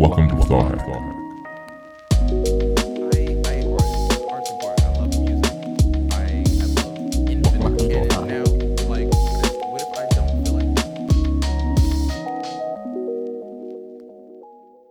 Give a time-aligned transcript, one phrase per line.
[0.00, 0.80] Welcome to Thought Hack.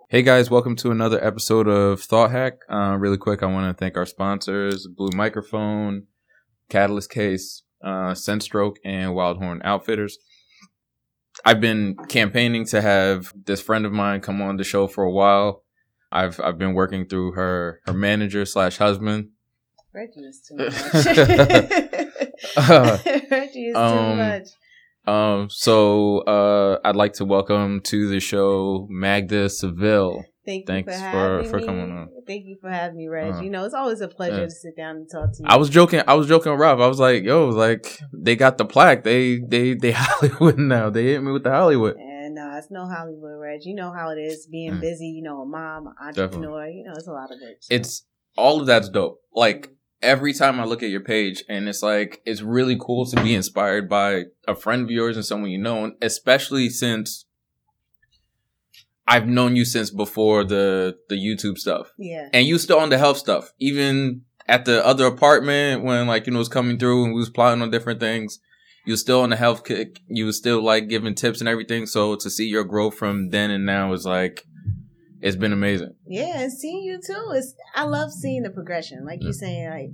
[0.10, 2.60] Hey guys, welcome to another episode of Thought Hack.
[2.70, 6.06] Uh, really quick, I want to thank our sponsors: Blue Microphone,
[6.70, 10.20] Catalyst Case, uh, Senstroke, and Wildhorn Outfitters.
[11.46, 15.12] I've been campaigning to have this friend of mine come on the show for a
[15.12, 15.64] while.
[16.12, 19.30] I've I've been working through her her manager slash husband.
[19.94, 20.74] Reggie is too much.
[22.56, 22.98] Uh,
[23.32, 24.48] Reggie is um, too much.
[25.08, 30.26] Um, so uh, I'd like to welcome to the show Magda Seville.
[30.50, 32.10] Thank thanks you for, for- for coming on.
[32.28, 33.34] Thank you for having me, Reg.
[33.36, 34.46] Uh, you know, it's always a pleasure yeah.
[34.46, 35.46] to sit down and talk to you.
[35.48, 36.02] I was joking.
[36.08, 36.80] I was joking with Rob.
[36.82, 39.04] I was like, "Yo, like they got the plaque.
[39.04, 40.90] They they they Hollywood now.
[40.90, 43.62] They hit me with the Hollywood." and uh, it's no Hollywood, Reg.
[43.64, 44.82] You know how it is being Mm.
[44.82, 45.08] busy.
[45.08, 46.68] You know, a mom, an entrepreneur.
[46.68, 47.58] You know, it's a lot of work.
[47.62, 47.74] so.
[47.76, 48.06] It's
[48.38, 49.20] all of that's dope.
[49.34, 53.22] Like every time I look at your page, and it's like it's really cool to
[53.24, 57.26] be inspired by a friend of yours and someone you know, and especially since
[59.10, 61.92] I've known you since before the the YouTube stuff.
[61.98, 66.26] yeah, and you still on the health stuff, even at the other apartment when like
[66.28, 68.40] you know was coming through and we was plotting on different things.
[68.86, 70.00] You was still on the health kick.
[70.08, 71.86] You was still like giving tips and everything.
[71.86, 74.46] So to see your growth from then and now is like,
[75.22, 75.94] it's been amazing.
[76.08, 77.26] yeah, and seeing you too.
[77.34, 79.06] It's I love seeing the progression.
[79.06, 79.34] Like you Mm.
[79.44, 79.90] saying, like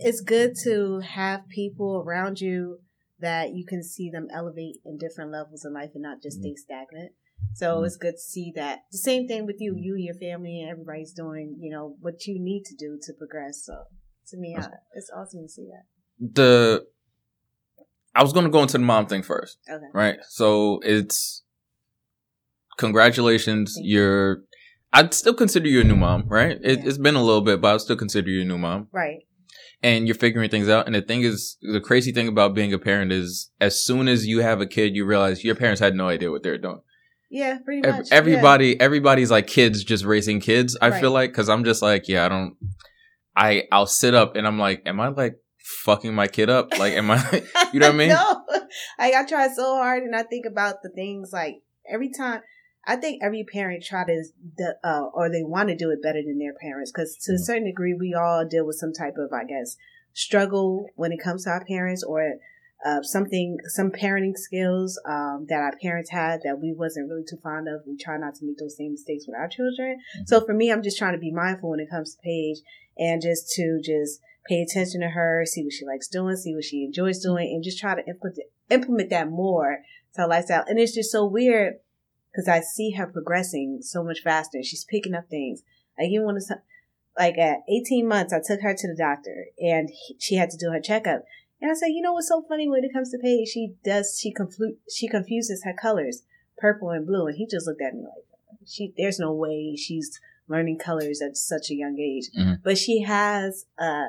[0.00, 2.80] it's good to have people around you
[3.20, 6.54] that you can see them elevate in different levels in life and not just stay
[6.56, 7.12] stagnant.
[7.54, 7.86] So Mhm.
[7.86, 8.80] it's good to see that.
[8.92, 12.38] The same thing with you, you, your family, and everybody's doing, you know, what you
[12.38, 13.64] need to do to progress.
[13.64, 13.74] So
[14.28, 15.84] to me, I, it's awesome to see that.
[16.34, 16.86] The
[18.14, 19.84] I was gonna go into the mom thing first, Okay.
[19.92, 20.18] right?
[20.28, 21.44] So it's
[22.76, 23.74] congratulations.
[23.74, 23.98] Thank you.
[23.98, 24.44] You're.
[24.92, 26.58] I'd still consider you a new mom, right?
[26.62, 26.88] It, Yeah.
[26.88, 28.88] It's been a little bit, but I'd still consider you a new mom.
[28.92, 29.24] Right.
[29.80, 30.86] and you're figuring things out.
[30.86, 34.26] And the thing is, the crazy thing about being a parent is, as soon as
[34.26, 36.80] you have a kid, you realize your parents had no idea what they were doing.
[37.30, 38.08] Yeah, pretty much.
[38.10, 40.76] everybody, everybody's like kids just raising kids.
[40.80, 41.00] I Right.
[41.00, 42.56] feel like because I'm just like, yeah, I don't.
[43.36, 45.36] I I'll sit up and I'm like, am I like
[45.84, 46.76] fucking my kid up?
[46.78, 47.18] Like, am I?
[47.72, 48.08] You know what I mean?
[48.08, 48.42] no.
[48.98, 51.56] Like I try so hard and I think about the things like
[51.90, 52.40] every time
[52.86, 54.24] I think every parent try to
[54.56, 57.34] the, uh, or they want to do it better than their parents because to a
[57.36, 57.44] Mhm.
[57.44, 59.76] certain degree we all deal with some type of I guess
[60.14, 62.34] struggle when it comes to our parents or
[62.84, 67.38] uh, something some parenting skills um, that our parents had that we wasn't really too
[67.42, 67.82] fond of.
[67.86, 69.98] We try not to make those same mistakes with our children.
[70.26, 72.58] So for me, I'm just trying to be mindful when it comes to Paige
[72.96, 76.64] and just to just pay attention to her, see what she likes doing, see what
[76.64, 78.38] she enjoys doing, and just try to implement
[78.70, 79.78] implement that more
[80.14, 80.64] to her lifestyle.
[80.66, 81.74] And it's just so weird
[82.30, 84.62] because I see her progressing so much faster.
[84.62, 85.62] She's picking up things.
[85.98, 86.52] Like even when it's
[87.18, 90.56] like at 18 months, I took her to the doctor and he, she had to
[90.56, 91.24] do her checkup.
[91.60, 93.48] And I said, you know what's so funny when it comes to Paige?
[93.48, 96.22] She does she conflu- she confuses her colors,
[96.56, 98.24] purple and blue, and he just looked at me like,
[98.66, 102.30] she there's no way she's learning colors at such a young age.
[102.38, 102.62] Mhm.
[102.62, 104.08] But she has uh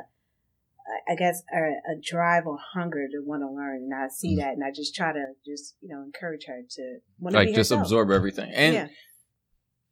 [1.08, 1.58] I- guess a,
[1.92, 4.40] a drive or hunger to want to learn, and I see Mhm.
[4.40, 7.48] that, and I just try to just you know encourage her to want to like
[7.50, 7.82] just herself.
[7.82, 8.74] absorb everything and.
[8.76, 8.88] yeah,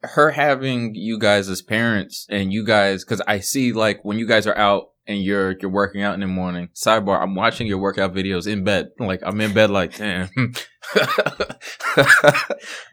[0.03, 4.27] her having you guys as parents and you guys because i see like when you
[4.27, 7.77] guys are out and you're you're working out in the morning sidebar i'm watching your
[7.77, 10.29] workout videos in bed like i'm in bed like damn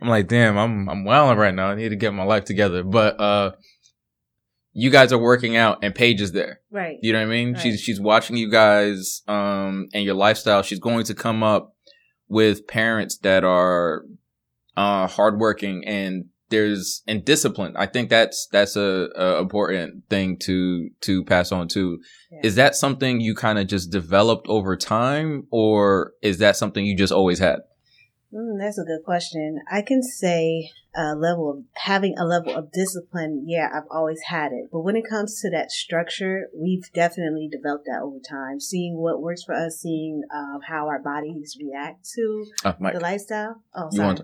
[0.00, 2.82] i'm like damn i'm i'm wilding right now i need to get my life together
[2.82, 3.52] but uh
[4.74, 6.98] you guys are working out and paige is there right.
[7.00, 7.54] you know what I mean?
[7.54, 7.62] Right.
[7.62, 10.62] She's she's watching you guys um and your lifestyle.
[10.62, 11.74] She's going to come up
[12.28, 14.04] with parents that are
[14.76, 17.76] uh hardworking and there's and discipline.
[17.76, 22.00] I think that's that's a, a important thing to to pass on too.
[22.30, 22.40] Yeah.
[22.44, 26.96] Is that something you kind of just developed over time or is that something you
[26.96, 27.60] just always had?
[28.32, 29.60] Mm, that's a good question.
[29.70, 33.44] I can say a level of having a level of discipline.
[33.46, 37.86] Yeah, I've always had it, but when it comes to that structure, we've definitely developed
[37.86, 38.60] that over time.
[38.60, 43.62] Seeing what works for us, seeing um, how our bodies react to Uh, the lifestyle.
[43.74, 44.18] Oh, sorry.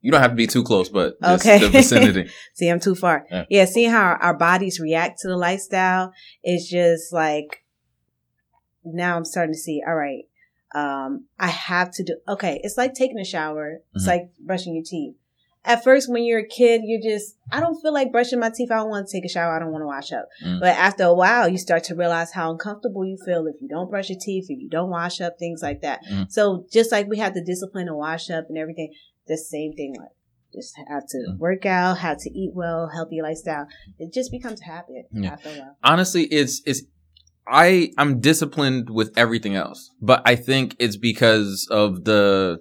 [0.00, 1.58] You don't have to be too close, but Okay.
[1.58, 2.30] the vicinity.
[2.54, 3.26] See, I'm too far.
[3.30, 3.44] Yeah.
[3.48, 6.12] Yeah, seeing how our, our bodies react to the lifestyle
[6.44, 7.64] is just like
[8.84, 10.24] now I'm starting to see, all right,
[10.74, 13.78] um, I have to do okay, it's like taking a shower.
[13.94, 14.08] It's Mhm.
[14.08, 15.14] like brushing your teeth.
[15.64, 18.70] At first when you're a kid, you're just I don't feel like brushing my teeth.
[18.72, 19.54] I don't want to take a shower.
[19.54, 20.26] I don't want to wash up.
[20.44, 20.58] Mm.
[20.58, 23.88] But after a while, you start to realize how uncomfortable you feel if you don't
[23.90, 26.00] brush your teeth, if you don't wash up, things like that.
[26.10, 26.32] Mm.
[26.32, 28.92] So just like we have the discipline to wash up and everything,
[29.28, 30.08] the same thing like
[30.54, 31.38] just have to Mm.
[31.38, 33.66] work out, have to eat well, healthy lifestyle.
[33.98, 35.32] It just becomes habit Yeah.
[35.32, 35.76] after a while.
[35.82, 36.82] honestly it's it's
[37.46, 42.58] i i'm disciplined with everything else but i think it's because of the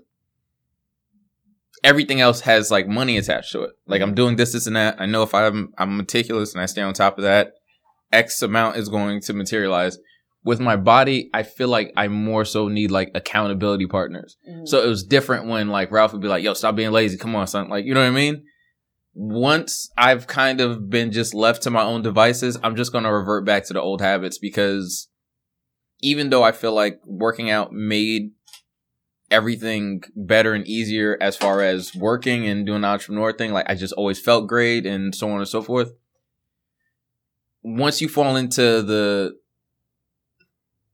[1.83, 4.99] everything else has like money attached to it like i'm doing this this and that
[4.99, 7.53] i know if i'm i'm meticulous and i stay on top of that
[8.11, 9.97] x amount is going to materialize
[10.43, 14.67] with my body i feel like i more so need like accountability partners Mhm.
[14.67, 17.17] so it was different when like Ralph would be like, "Yo, stop being lazy.
[17.17, 18.43] Come on, son." Like, you know what I mean?
[19.13, 23.11] Once I've kind of been just left to my own devices, I'm just going to
[23.13, 25.09] revert back to the old habits because
[26.01, 28.31] even though I feel like working out made
[29.29, 33.75] everything better and easier as far as working and doing the entrepreneur thing, like I
[33.75, 35.91] just always felt great and so on and so forth.
[37.63, 39.33] Once you fall into the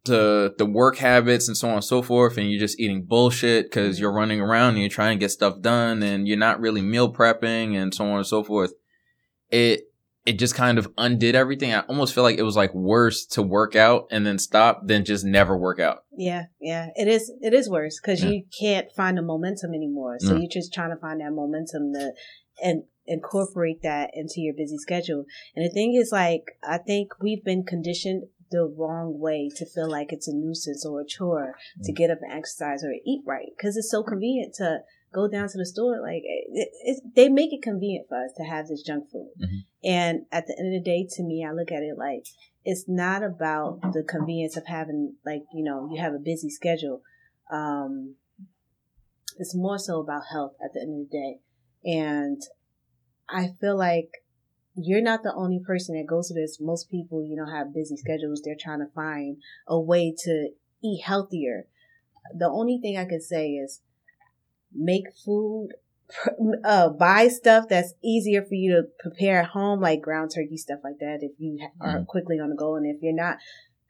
[0.07, 3.65] the the work habits and so on and so forth, and you're just eating bullshit
[3.69, 6.81] because you're running around and you're trying to get stuff done, and you're not really
[6.81, 8.73] meal prepping and so on and so forth.
[9.49, 9.83] It
[10.25, 11.73] it just kind of undid everything.
[11.73, 15.05] I almost feel like it was like worse to work out and then stop than
[15.05, 16.03] just never work out.
[16.17, 17.31] Yeah, yeah, it is.
[17.41, 18.31] It is worse because Yeah.
[18.31, 20.17] you can't find the momentum anymore.
[20.19, 20.39] So Mm.
[20.41, 22.11] you're just trying to find that momentum to
[22.61, 25.23] and incorporate that into your busy schedule.
[25.55, 29.89] And the thing is, like, I think we've been conditioned the wrong way to feel
[29.89, 31.95] like it's a nuisance or a chore to Mm.
[31.95, 34.79] get up and exercise or eat right because it's so convenient to
[35.13, 36.01] go down to the store.
[36.01, 39.31] Like, it, it, they make it convenient for us to have this junk food.
[39.39, 39.65] Mhm.
[39.83, 42.27] And at the end of the day, to me, I look at it like
[42.65, 47.01] it's not about the convenience of having like you know you have a busy schedule
[47.49, 48.15] um
[49.37, 51.39] it's more so about health at the end of the day
[51.85, 52.41] and
[53.29, 54.09] i feel like
[54.77, 57.97] you're not the only person that goes through this most people you know have busy
[57.97, 59.37] schedules they're trying to find
[59.67, 60.49] a way to
[60.83, 61.65] eat healthier
[62.37, 63.81] the only thing i can say is
[64.73, 65.69] make food
[66.63, 70.79] uh, buy stuff that's easier for you to prepare at home, like ground turkey stuff
[70.81, 71.19] like that.
[71.21, 72.07] If you are Mhm.
[72.07, 73.39] quickly on the go, and if you're not,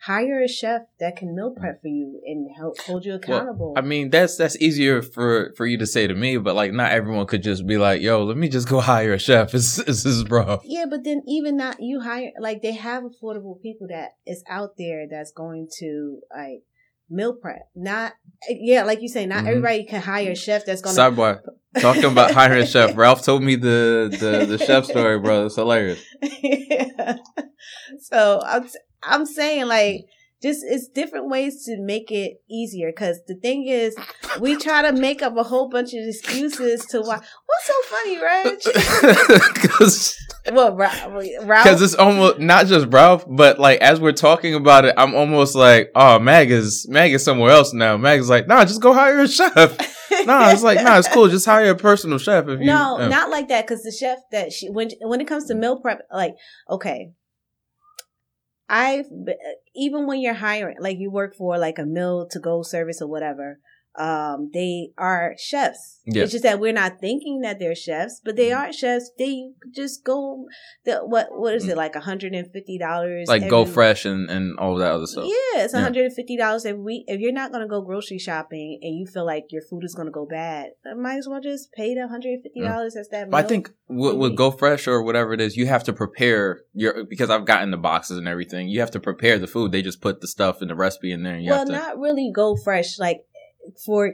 [0.05, 3.73] hire a chef that can meal prep for you and help hold you accountable.
[3.75, 6.91] I mean, that's that's easier for for you to say to me, but like not
[6.91, 10.23] everyone could just be like, "Yo, let me just go hire a chef." This is
[10.23, 10.59] bro.
[10.63, 14.77] yeah, but then even not you hire like they have affordable people that is out
[14.77, 16.61] there that's going to like
[17.09, 17.69] meal prep.
[17.75, 18.13] Not
[18.49, 19.47] yeah, like you say, not Mhm.
[19.47, 21.39] everybody can hire a chef that's going to Sidebar.
[21.81, 22.95] Talking about hiring a chef.
[22.97, 25.45] Ralph told me the the the chef story, bro.
[25.47, 25.99] It's hilarious.
[26.41, 27.17] yeah.
[27.99, 28.67] so I'm
[29.03, 30.05] I'm saying like
[30.41, 33.95] just it's different ways to make it easier because the thing is
[34.39, 38.21] we try to make up a whole bunch of excuses to why what's so funny
[38.21, 38.59] Reg?
[39.53, 40.15] Because
[40.51, 40.73] Ra-
[41.44, 45.55] Ralph it's almost not just Ralph, but like as we're talking about it, I'm almost
[45.55, 47.97] like, oh, Mag is Mag is somewhere else now.
[47.97, 49.55] Mag is like, nah, just go hire a chef.
[50.25, 51.27] nah, it's like, nah, it's cool.
[51.27, 52.47] Just hire a personal chef.
[52.47, 53.07] If you, no, yeah.
[53.07, 53.67] not like that.
[53.67, 56.35] Because the chef that she when when it comes to meal prep, like
[56.69, 57.11] okay,
[58.69, 59.34] I've uh,
[59.75, 63.08] even when you're hiring, like you work for like a meal to go service or
[63.08, 63.60] whatever,
[63.97, 66.01] um, they are chefs.
[66.05, 66.23] Yeah.
[66.23, 68.57] It's just that we're not thinking that they're chefs, but they Mhm.
[68.57, 69.11] are chefs.
[69.17, 70.45] They just go
[70.85, 73.27] the what what is it like hundred and fifty dollars?
[73.27, 73.31] Mm.
[73.31, 75.25] like go fresh and and all that other stuff.
[75.25, 75.79] Yeah, it's Yeah.
[75.79, 77.03] one hundred and fifty dollars every week.
[77.07, 80.11] If you're not gonna go grocery shopping and you feel like your food is gonna
[80.11, 83.29] go bad, I might as well just pay the hundred and fifty dollars as that.
[83.29, 86.61] But I think with, with Go Fresh or whatever it is, you have to prepare
[86.73, 88.69] your because I've gotten the boxes and everything.
[88.69, 89.71] You have to prepare the food.
[89.71, 91.73] They just put the stuff in the recipe in there, and you well, have to.
[91.73, 93.21] not really go fresh like
[93.86, 94.14] for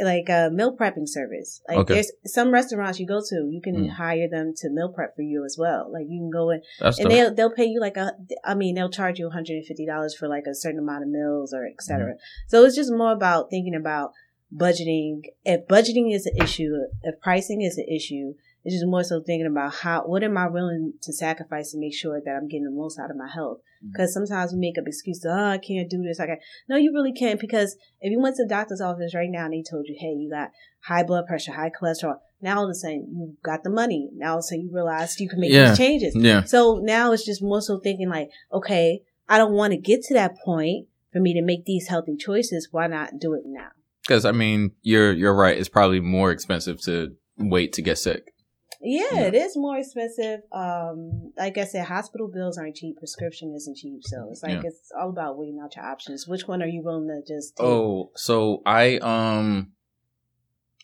[0.00, 1.60] like a meal prepping service.
[1.68, 1.94] Like Okay.
[1.94, 3.90] there's some restaurants you go to, you can Mm.
[3.90, 5.90] hire them to meal prep for you as well.
[5.92, 8.12] Like you can go in that's and they'll they'll pay you like a
[8.44, 11.02] I mean they'll charge you one hundred and fifty dollars for like a certain amount
[11.02, 12.06] of meals or etc.
[12.12, 12.18] Mm-hmm.
[12.46, 14.12] So it's just more about thinking about
[14.54, 15.22] budgeting.
[15.44, 16.72] If budgeting is an issue,
[17.02, 18.34] if pricing is an issue,
[18.64, 21.94] it's just more so thinking about how what am I willing to sacrifice to make
[21.94, 23.58] sure that I'm getting the most out of my health.
[23.80, 24.26] Because mm-hmm.
[24.26, 25.26] sometimes we make up excuses.
[25.28, 26.20] Oh, I can't do this.
[26.20, 26.40] I can't.
[26.68, 27.40] No, you really can't.
[27.40, 30.08] Because if you went to the doctor's office right now and they told you, hey,
[30.08, 30.50] you got
[30.84, 32.16] high blood pressure, high cholesterol.
[32.40, 34.10] Now all of a sudden you got the money.
[34.14, 35.70] Now all of a sudden you realize you can make Yeah.
[35.70, 36.14] these changes.
[36.16, 40.02] yeah, So now it's just more so thinking like, okay, I don't want to get
[40.04, 42.68] to that point for me to make these healthy choices.
[42.70, 43.68] Why not do it now?
[44.08, 45.56] because I mean, you're you're right.
[45.56, 48.32] It's probably more expensive to wait to get sick.
[48.80, 49.20] Yeah, Yeah.
[49.26, 50.40] it is more expensive.
[50.52, 52.96] Um, like I said, hospital bills aren't cheap.
[52.98, 54.00] Prescription isn't cheap.
[54.04, 54.68] So it's like Yeah.
[54.68, 56.28] it's all about weighing out your options.
[56.28, 57.66] Which one are you willing to just take?
[57.66, 59.72] Oh, so I um,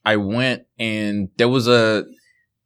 [0.04, 2.04] I went and there was a.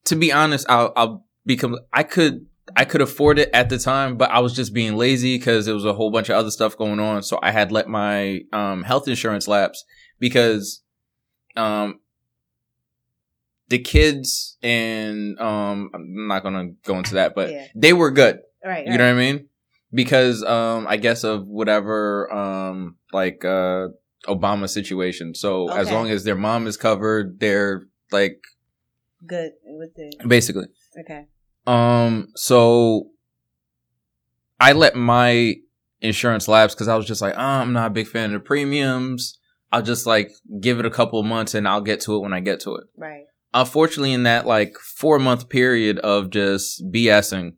[0.07, 1.77] To be honest, I'll I'll become.
[1.93, 5.37] I could I could afford it at the time, but I was just being lazy
[5.37, 7.23] because there was a whole bunch of other stuff going on.
[7.23, 9.85] So I had let my um health insurance lapse
[10.19, 10.83] because
[11.57, 12.01] um
[13.69, 17.67] the kids and um I'm not gonna go into that, but Yeah.
[17.75, 18.41] they were good.
[18.65, 19.49] right, You know what I mean?
[19.93, 23.89] Because um I guess of whatever um like uh
[24.27, 25.35] Obama situation.
[25.35, 28.41] So as long as their mom is covered, they're like
[29.27, 30.15] good with it.
[30.27, 30.67] basically.
[31.01, 31.27] Okay.
[31.67, 33.11] Um so
[34.61, 35.55] I let my
[36.01, 38.41] insurance lapse because I was just like, oh, I'm not a big fan of the
[38.41, 39.39] premiums.
[39.71, 42.33] I'll just like give it a couple of months and I'll get to it when
[42.33, 42.85] I get to it.
[42.97, 43.25] Right.
[43.55, 47.55] Unfortunately, in that like four month period of just BSing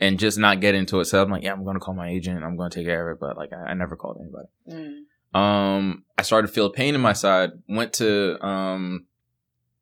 [0.00, 2.08] and just not getting to it, so I'm like, yeah, I'm going to call my
[2.08, 2.42] agent.
[2.44, 3.20] I'm going to take care of it.
[3.20, 4.48] But like, I, I never called anybody.
[4.68, 5.38] Mm.
[5.38, 7.50] Um, I started to feel pain in my side.
[7.68, 9.06] Went to um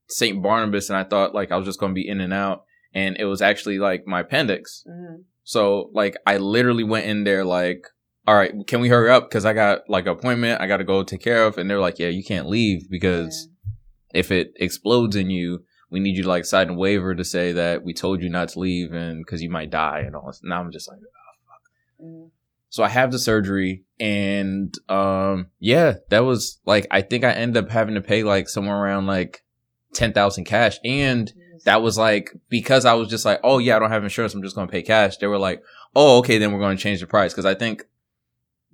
[0.09, 0.43] St.
[0.43, 3.17] Barnabas and I thought like I was just going to be in and out, and
[3.19, 4.85] it was actually like my appendix.
[4.87, 7.87] hmm So like I literally went in there like,
[8.27, 9.31] all right, can we hurry up?
[9.31, 11.59] Cause I got like an appointment I got to go take care of.
[11.59, 13.49] And they're like, yeah, you can't leave because
[14.15, 17.53] if it explodes in you, we need you to like sign a waiver to say
[17.53, 20.41] that we told you not to leave and cause you might die and all this.
[20.43, 20.99] Now I'm just like,
[22.03, 22.31] Mm.
[22.69, 27.65] so I have the surgery and, um, yeah, that was like, I think I ended
[27.65, 29.45] up having to pay like somewhere around like
[29.95, 31.33] 10,000 cash and
[31.65, 34.35] that was like because I was just like, oh yeah, I don't have insurance.
[34.35, 35.17] I'm just going to pay cash.
[35.17, 35.63] They were like,
[35.95, 37.85] oh okay, then we're going to change the price because I think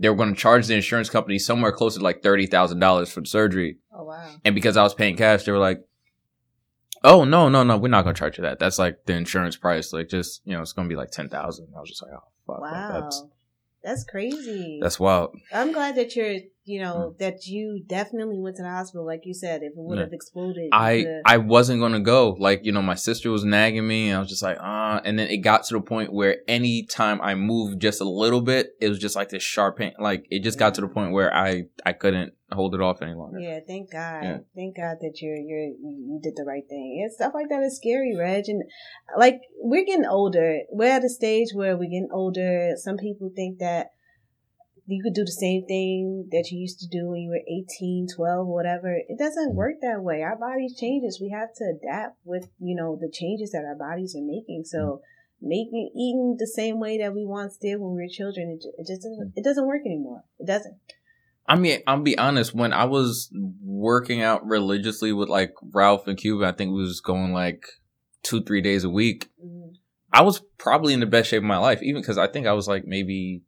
[0.00, 3.12] they were going to charge the insurance company somewhere close to like thirty thousand dollars
[3.12, 3.78] for the surgery.
[4.12, 4.34] Wow.
[4.44, 5.82] And because I was paying cash, they were like,
[7.04, 8.58] oh no no no, we're not going to charge you that.
[8.58, 9.92] That's like the insurance price.
[9.92, 11.68] Like just you know, it's going to be like ten thousand.
[11.76, 13.00] I was just like, oh fuck, like, Wow.
[13.00, 13.24] that's
[13.82, 14.78] That's crazy.
[14.82, 15.36] that's wild.
[15.52, 16.82] I'm glad that you're, you Mm.
[16.84, 19.62] know, that you definitely went to the hospital, like you said.
[19.62, 20.04] If it would Yeah.
[20.04, 22.36] have exploded, I coulda- I wasn't gonna go.
[22.38, 25.00] Like you know, my sister was nagging me, and I was just like, ah.
[25.04, 28.40] and then it got to the point where any time I moved just a little
[28.42, 29.92] bit, it was just like this sharp pain.
[29.98, 33.14] Like it just got to the point where I I couldn't hold it off any
[33.14, 33.38] longer.
[33.38, 34.22] Yeah, thank God.
[34.22, 34.38] Yeah.
[34.54, 37.00] Thank God that you're you're you you did the right thing.
[37.02, 38.44] And stuff like that is scary, Reg.
[38.48, 38.62] And
[39.18, 40.60] like we're getting older.
[40.70, 42.74] We're at a stage where we're getting older.
[42.76, 43.88] Some people think that
[44.92, 48.08] you could do the same thing that you used to do when you were 18,
[48.14, 48.94] 12, whatever.
[48.94, 49.56] It doesn't mm-hmm.
[49.56, 50.22] work that way.
[50.22, 51.20] Our bodies changes.
[51.20, 54.64] We have to adapt with, you know, the changes that our bodies are making.
[54.66, 55.48] So mm-hmm.
[55.48, 58.72] making eating the same way that we once did when we were children, it, ju-
[58.78, 59.38] it just doesn't mm-hmm.
[59.38, 60.24] it doesn't work anymore.
[60.38, 60.76] It doesn't.
[61.46, 62.54] I mean, I'll be honest.
[62.54, 63.30] When I was
[63.62, 67.66] working out religiously with like Ralph and Cuba, I think we was going like
[68.22, 69.30] two three days a week.
[69.44, 69.74] Mhm.
[70.12, 72.52] I was probably in the best shape of my life, even because I think I
[72.52, 73.42] was like maybe.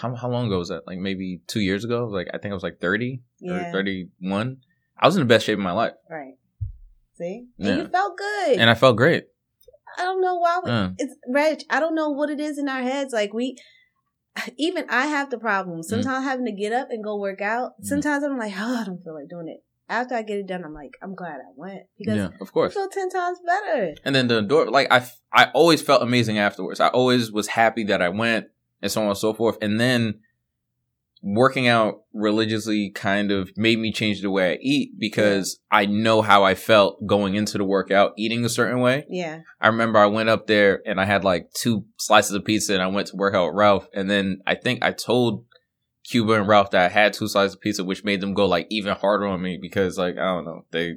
[0.00, 0.86] How, how long ago was that?
[0.86, 2.06] Like maybe two years ago?
[2.06, 3.52] Like I think I was like 30 Yeah.
[3.68, 4.58] or 31.
[4.98, 5.92] I was in the best shape of my life.
[6.08, 6.34] Right.
[7.14, 7.46] See?
[7.58, 7.76] Yeah.
[7.76, 8.58] You felt good.
[8.58, 9.24] And I felt great.
[9.98, 10.90] I don't know why we, Yeah.
[10.98, 13.12] it's Reg, I don't know what it is in our heads.
[13.12, 13.56] Like we
[14.56, 15.40] even I have the Mm.
[15.42, 15.82] problem.
[15.82, 17.72] Sometimes having to get up and go work out.
[17.80, 17.84] Mhm.
[17.86, 19.62] Sometimes I'm like, oh, I don't feel like doing it.
[19.88, 22.50] After I get it done, I'm like, I'm glad I went because Yeah, of I
[22.52, 22.74] course.
[22.74, 23.94] feel ten times better.
[24.04, 26.78] And then the door, like I, I always felt amazing afterwards.
[26.78, 28.46] I always was happy that I went,
[28.82, 29.56] and so on and so forth.
[29.60, 30.20] And then
[31.22, 36.22] working out religiously kind of made me change the way I eat because I know
[36.22, 39.04] how I felt going into the workout, eating a certain way.
[39.08, 39.40] Yeah.
[39.60, 42.82] I remember I went up there and I had like two slices of pizza, and
[42.82, 43.86] I went to work out with Ralph.
[43.94, 45.44] And then I think I told
[46.04, 48.66] Cuba and Ralph that I had two slices of pizza, which made them go like
[48.70, 50.96] even harder on me because like I don't know they.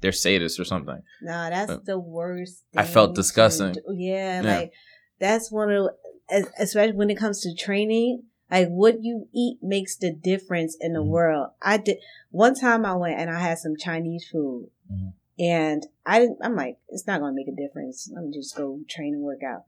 [0.00, 1.00] They're sadists or something.
[1.22, 2.64] Nah, that's But the worst.
[2.76, 3.76] I felt disgusting.
[3.94, 4.56] Yeah, Yeah.
[4.58, 4.72] like
[5.20, 5.90] that's one of
[6.30, 8.24] especially when it comes to training.
[8.50, 11.08] Like what you eat makes the difference in the Mhm.
[11.08, 11.50] world.
[11.62, 11.98] I did
[12.30, 15.12] one time I went and I had some Chinese food, Mhm.
[15.38, 16.38] and I didn't.
[16.42, 18.10] I'm like, it's not gonna make a difference.
[18.14, 19.64] Let me just go train and work out.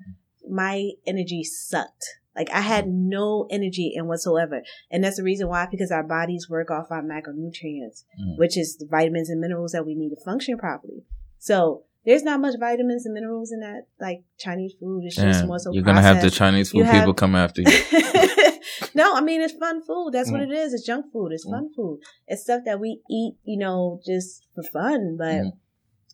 [0.49, 2.04] My energy sucked.
[2.37, 5.66] Like I had no energy in whatsoever, and that's the reason why.
[5.70, 8.37] Because our bodies work off our macronutrients Mhm.
[8.37, 11.04] which is the vitamins and minerals that we need to function properly.
[11.38, 15.04] So there's not much vitamins and minerals in that like Chinese food.
[15.04, 16.30] It's just Damn, more so you're gonna have the.
[16.30, 17.68] Chinese food have- people come after you.
[18.94, 20.11] no, I mean it's fun food.
[20.12, 20.50] That's what Mm.
[20.50, 20.75] it is.
[20.75, 21.32] It's junk food.
[21.32, 21.50] It's Mm.
[21.50, 22.00] fun food.
[22.26, 25.52] It's stuff that we eat, you know, just for fun, but Mhm.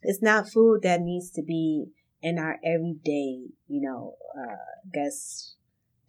[0.03, 1.87] it's not food that needs to be
[2.23, 5.55] in our everyday, you know, uh, I guess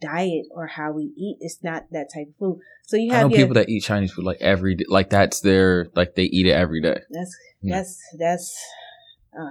[0.00, 1.38] diet or how we eat.
[1.40, 2.58] It's not that type of food.
[2.84, 5.10] So you I have know your people that eat Chinese food like every day, like
[5.10, 7.00] that's their like they eat it every day.
[7.10, 8.58] That's that's that's
[9.38, 9.50] uh,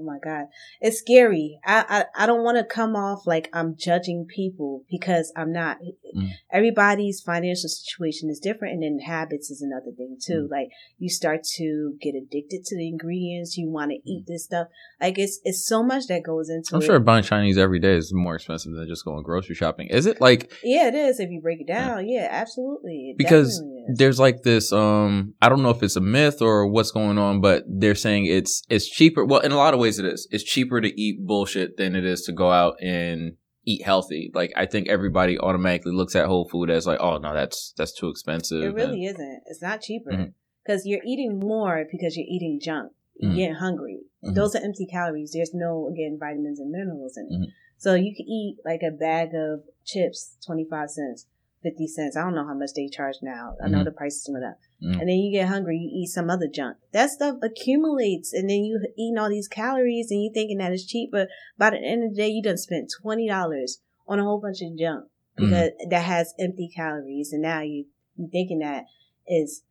[0.00, 0.46] oh my god,
[0.80, 1.60] it's scary.
[1.64, 5.78] I I, I don't want to come off like I'm judging people because I'm not.
[6.16, 6.30] Mm.
[6.52, 10.48] everybody's financial situation is different, and then habits is another thing too.
[10.48, 10.50] Mm.
[10.50, 13.56] Like you start to get addicted to the ingredients.
[13.56, 14.68] You want to eat this stuff.
[15.00, 16.76] Like it's it's so much that goes into it.
[16.76, 16.86] I'm it.
[16.86, 19.88] sure buying Chinese every day is more expensive than just going grocery shopping.
[19.88, 21.20] Is it like Yeah, it is.
[21.20, 23.10] If you break it down, yeah, absolutely.
[23.10, 23.62] It because
[23.94, 27.40] there's like this um I don't know if it's a myth or what's going on,
[27.40, 29.24] but they're saying it's it's cheaper.
[29.24, 30.28] Well, in a lot of ways it is.
[30.30, 33.32] It's cheaper to eat bullshit than it is to go out and
[33.64, 34.30] eat healthy.
[34.34, 37.92] Like I think everybody automatically looks at whole food as like, oh no, that's that's
[37.92, 38.62] too expensive.
[38.62, 39.42] It really and- isn't.
[39.46, 40.32] It's not cheaper Mhm.
[40.64, 42.92] because you're eating more because you're eating junk.
[43.16, 43.36] You're Mhm.
[43.36, 44.00] getting hungry.
[44.24, 44.34] Mhm.
[44.34, 45.32] Those are empty calories.
[45.32, 47.40] There's no again vitamins and minerals in it.
[47.40, 47.46] Mhm.
[47.76, 51.26] So you can eat like a bag of chips, twenty five cents,
[51.62, 52.16] fifty cents.
[52.16, 53.56] I don't know how much they charge now.
[53.62, 53.84] I know Mhm.
[53.84, 54.58] the prices went up.
[54.82, 55.00] Mhm.
[55.00, 56.78] And then you get hungry, you eat some other junk.
[56.92, 60.86] That stuff accumulates, and then you eating all these calories, and you thinking that it's
[60.86, 64.24] cheap, but by the end of the day, you done spent twenty dollars on a
[64.24, 65.36] whole bunch of junk Mhm.
[65.36, 67.86] because that has empty calories, and now you
[68.16, 68.84] you thinking that
[69.26, 69.62] is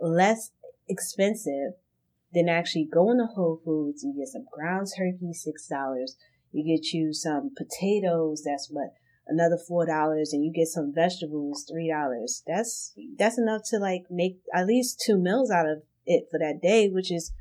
[0.00, 0.50] less
[0.88, 1.74] expensive
[2.32, 4.02] than actually going to Whole Foods.
[4.02, 6.16] You get some ground turkey, six dollars.
[6.50, 8.42] You get you some potatoes.
[8.44, 8.92] That's what
[9.26, 12.42] another four dollars, and you get some vegetables, three dollars.
[12.46, 16.60] That's that's enough to like make at least two meals out of it for that
[16.62, 17.32] day, which is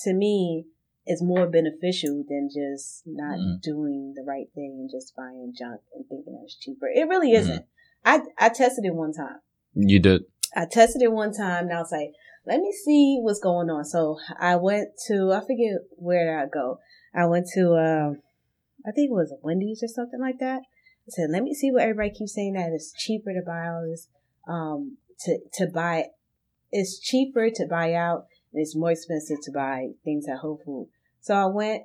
[0.00, 0.66] to me
[1.06, 3.60] is more beneficial than just not Mhm.
[3.60, 6.86] doing the right thing and just buying junk and thinking that it's cheaper.
[6.86, 7.64] It really isn't.
[8.04, 9.40] I I tested it one time.
[9.74, 10.22] You did.
[10.54, 12.12] I tested it one time and I was like,
[12.46, 13.84] let me see what's going on.
[13.84, 16.78] So I went to, I forget where did I go.
[17.14, 18.22] I went to, um,
[18.86, 20.62] I think it was Wendy's or something like that.
[21.06, 23.86] I said, let me see what everybody keeps saying that it's cheaper to buy all
[23.88, 24.08] this,
[24.48, 26.06] um, to, to buy,
[26.70, 30.90] it's cheaper to buy out and it's more expensive to buy things at Whole Foods.
[31.20, 31.82] So I went,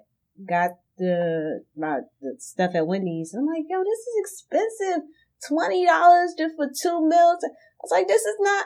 [0.48, 3.34] got the, my, the stuff at Wendy's.
[3.34, 5.04] I'm like, yo, this is expensive.
[5.50, 5.86] $20
[6.38, 7.40] just for two meals.
[7.44, 8.66] I was like, this is not,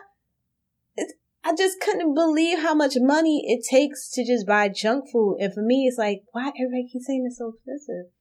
[0.96, 5.38] it's, I just couldn't believe how much money it takes to just buy junk food.
[5.40, 8.12] And for me, it's like, why everybody keeps saying it's so expensive?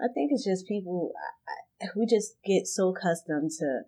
[0.00, 1.56] I think it's just people, I, I,
[1.96, 3.80] we just get so accustomed to,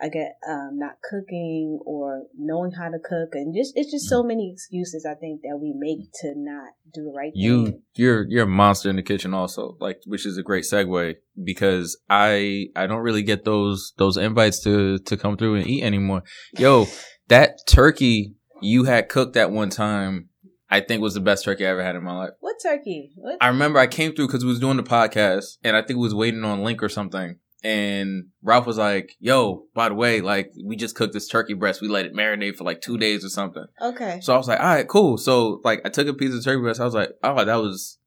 [0.00, 3.30] I get, um, not cooking or knowing how to cook.
[3.34, 7.04] And just, it's just so many excuses I think that we make to not do
[7.04, 7.42] the right thing.
[7.42, 11.14] You you're you're a monster in the kitchen also, like which is a great segue
[11.42, 15.84] because I I don't really get those those invites to to come through and eat
[15.84, 16.22] anymore.
[16.58, 16.86] Yo,
[17.28, 20.28] that turkey you had cooked at one time,
[20.72, 22.30] I think was the best turkey I ever had in my life.
[22.40, 23.12] What turkey?
[23.14, 23.36] What?
[23.40, 26.02] I remember I came through because we was doing the podcast and I think we
[26.04, 27.36] was waiting on Link or something.
[27.64, 31.80] And Ralph was like, "Yo, by the way, like we just cooked this turkey breast.
[31.80, 34.18] We let it marinate for like two days or something." okay.
[34.20, 35.16] So I was like, all right, cool.
[35.18, 36.80] So like I took a piece of turkey breast.
[36.80, 37.98] I was like, oh, that was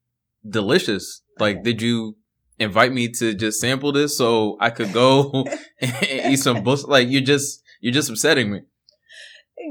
[0.48, 1.22] delicious.
[1.38, 1.62] Like, Okay.
[1.62, 2.16] did you
[2.58, 5.44] invite me to just sample this so I could go
[5.80, 6.82] and eat some bush?
[6.84, 8.60] Like you're just you're just upsetting me.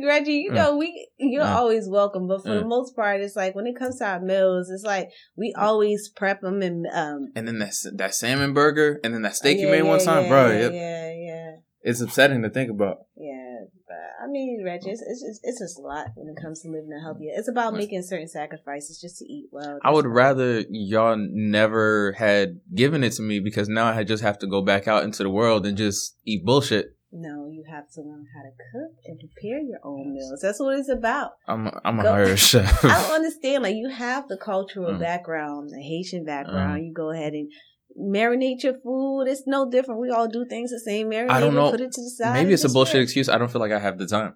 [0.03, 0.55] Reggie, you Mm.
[0.55, 1.55] know, we you're Mm.
[1.55, 2.69] always welcome, but for the Mm.
[2.69, 6.41] most part, it's like when it comes to our meals, it's like we always prep
[6.41, 7.31] them and um.
[7.35, 10.23] And then that that salmon burger and then that steak you yeah, made one time,
[10.23, 10.51] yeah, bro.
[10.51, 12.97] Yeah, yeah, yeah, it's upsetting to think about.
[13.15, 13.41] yeah.
[13.87, 16.69] But I mean, Reggie, it's it's just, it's just a lot when it comes to
[16.69, 17.27] living a healthy.
[17.27, 19.79] It's about making certain sacrifices just to eat well.
[19.83, 24.39] I would rather y'all never had given it to me because now I just have
[24.39, 26.95] to go back out into the world and just eat bullshit.
[27.17, 30.39] No, you have to learn how to cook and prepare your own meals.
[30.41, 31.31] That's what it's about.
[31.47, 32.83] I'm a, I'm a Go- hire chef.
[32.83, 33.63] I don't understand.
[33.63, 34.99] Like you have the cultural Mm.
[34.99, 36.83] background, the Haitian background.
[36.85, 37.49] You go ahead and
[37.97, 39.27] marinate your food.
[39.27, 40.01] It's no different.
[40.01, 41.09] We all do things the same.
[41.09, 41.71] Marinate I don't it, know.
[41.71, 42.33] put it to the side.
[42.33, 43.03] Maybe it's a bullshit eat.
[43.03, 43.29] excuse.
[43.29, 44.33] I don't feel like I have the time.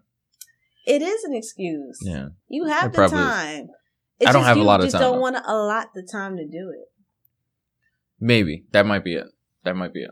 [0.88, 2.00] It is an excuse.
[2.02, 2.28] Yeah.
[2.48, 3.26] You have It the probably is.
[3.26, 3.68] time.
[4.22, 6.08] I don't just have a you lot of just time, don't want to allot the
[6.10, 6.88] time to do it.
[8.22, 9.28] Maybe that might be it.
[9.66, 10.12] That might be it.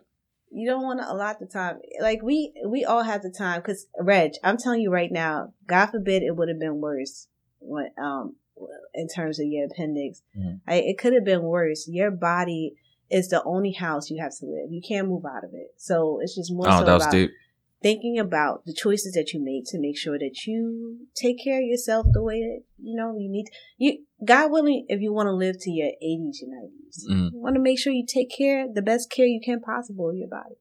[0.51, 1.79] You don't want to allot the time.
[2.01, 3.61] Like we we all have the time.
[3.61, 5.53] Cause Reg, I'm telling you right now.
[5.65, 7.27] God forbid it would have been worse.
[7.59, 8.35] When um
[8.93, 10.61] in terms of your appendix, Mhm.
[10.67, 11.87] I, it could have been worse.
[11.87, 12.75] Your body
[13.09, 14.71] is the only house you have to live.
[14.71, 15.73] You can't move out of it.
[15.77, 17.31] So it's just more Oh, so that was about deep.
[17.81, 21.65] Thinking about the choices that you make to make sure that you take care of
[21.65, 23.45] yourself the way that you know you need.
[23.77, 27.31] You God willing, if you want to live to your 80s and 90s, Mm.
[27.33, 30.15] you want to make sure you take care the best care you can possible of
[30.15, 30.55] your body.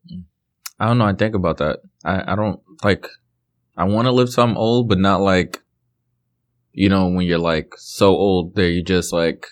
[0.79, 1.07] I don't know.
[1.07, 1.81] I think about that.
[2.05, 3.07] I, I don't like.
[3.79, 5.63] I want to live till I'm old, but not like.
[6.73, 9.47] You know, when you're like so old, that you just like.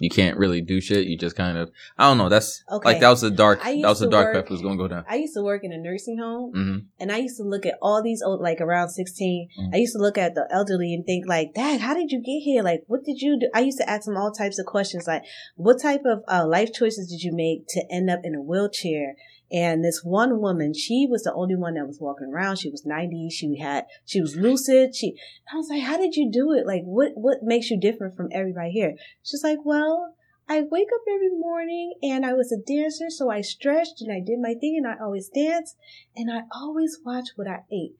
[0.00, 1.06] You can't really do shit.
[1.06, 1.70] You just kind of.
[1.98, 2.28] I don't know.
[2.28, 2.88] That's Okay.
[2.88, 4.88] like that was a dark that was a dark work- path that was gonna go
[4.88, 5.04] down.
[5.08, 7.74] I used to work in a nursing home, hmm and I used to look at
[7.82, 9.48] all these old, like around 16.
[9.58, 9.74] Mm.
[9.74, 12.40] I used to look at the elderly and think, like, Dad, how did you get
[12.44, 12.62] here?
[12.62, 13.48] Like, what did you do?
[13.54, 15.22] I used to ask them all types of questions, like,
[15.56, 19.14] what type of uh, life choices did you make to end up in a wheelchair?
[19.52, 22.56] And this one woman, she was the only one that was walking around.
[22.56, 23.30] She was 90.
[23.30, 24.94] She had, she was lucid.
[24.94, 25.16] She,
[25.52, 26.66] I was like, how did you do it?
[26.66, 28.94] Like, what, what makes you different from everybody here?
[29.24, 30.14] She's like, well,
[30.48, 33.06] I wake up every morning and I was a dancer.
[33.08, 35.76] So I stretched and I did my thing and I always danced
[36.16, 37.94] and I always watch what I ate.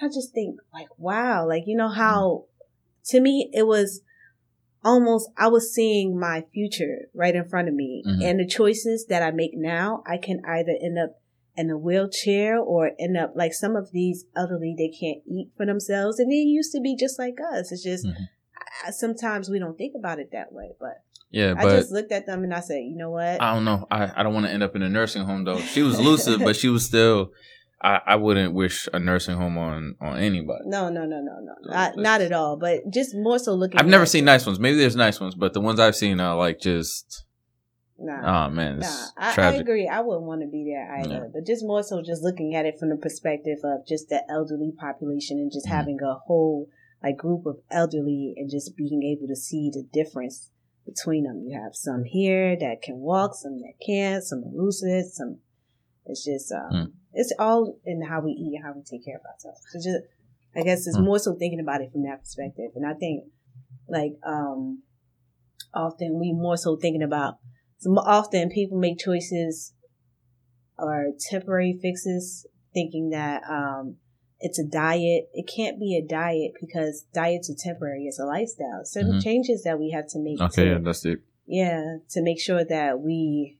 [0.00, 2.44] And I just think like, wow, like, you know how
[3.06, 4.02] to me it was
[4.86, 8.02] almost I was seeing my future right in front of me.
[8.06, 8.22] Mhm.
[8.24, 11.20] And the choices that I make now, I can either end up
[11.56, 15.66] in a wheelchair or end up like some of these elderly, they can't eat for
[15.66, 16.18] themselves.
[16.20, 17.72] And they used to be just like us.
[17.72, 18.28] It's just Mhm.
[18.86, 20.70] I, sometimes we don't think about it that way.
[20.78, 23.42] But, Yeah, I just looked at them and I said, you know what?
[23.42, 23.86] I don't know.
[23.90, 25.58] I, I don't want to end up in a nursing home though.
[25.58, 27.32] She was lucid, but she was still.
[27.82, 30.64] I, I wouldn't wish a nursing home on on anybody.
[30.66, 31.54] no, no, no, no, no.
[31.72, 32.56] Not, not at all.
[32.56, 34.58] But just more so looking I've never at- seen nice ones.
[34.58, 37.24] Maybe there's nice ones, but the ones I've seen are like just.
[37.98, 38.46] Nah.
[38.48, 39.88] Oh man, Nah, I, I agree.
[39.88, 41.08] I wouldn't want to be there either.
[41.24, 41.28] Yeah.
[41.32, 44.72] But just more so, just looking at it from the perspective of just the elderly
[44.78, 45.70] population and just Mhm.
[45.70, 46.68] having a whole
[47.02, 50.50] like group of elderly and just being able to see the difference
[50.84, 51.44] between them.
[51.46, 55.38] You have some here that can walk, some that can't, some are lucid, some.
[56.04, 56.92] It's just um, Mm.
[57.16, 59.60] It's all in how we eat, how we take care of ourselves.
[59.72, 60.04] So just,
[60.54, 61.04] I guess it's Mm.
[61.04, 63.24] more so thinking about it from that perspective, and I think
[63.88, 64.82] like um
[65.74, 67.38] often we more so thinking about
[67.78, 69.74] so often people make choices
[70.78, 73.96] or temporary fixes thinking that um
[74.40, 78.82] it's a diet it can't be a diet because diets are temporary it's a lifestyle
[78.84, 79.22] certain Mhm.
[79.22, 81.20] changes that we have to make Okay, to, yeah, that's it.
[81.46, 83.58] yeah to make sure that we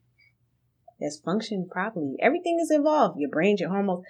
[1.00, 4.04] just function properly everything is involved your brain your hormones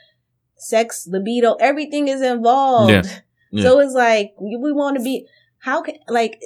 [0.57, 3.03] sex libido everything is involved Yeah.
[3.53, 3.63] Yeah.
[3.63, 5.27] so it's like we, we want to be
[5.61, 6.41] how can like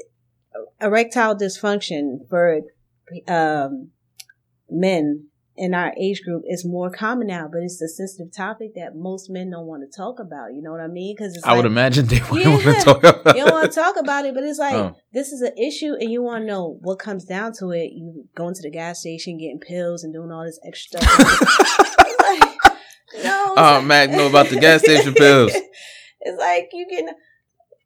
[0.81, 2.61] erectile dysfunction for
[3.27, 3.91] um
[4.69, 5.30] men
[5.61, 9.29] in our age group is more common now but it's a sensitive topic that most
[9.31, 12.07] men don't want to talk about you know what i mean because I would imagine
[12.07, 13.37] they wouldn't want to talk about.
[13.37, 14.97] you don't want to talk about it, but it's like Oh.
[15.13, 17.91] this is an issue, and you want to know what comes down to it.
[17.93, 21.87] You going to the gas station, getting pills, and doing all this extra stuff.
[22.21, 22.43] Like,
[23.25, 25.53] no, Oh, like- Mac know about the gas station pills.
[26.21, 27.09] it's like you can.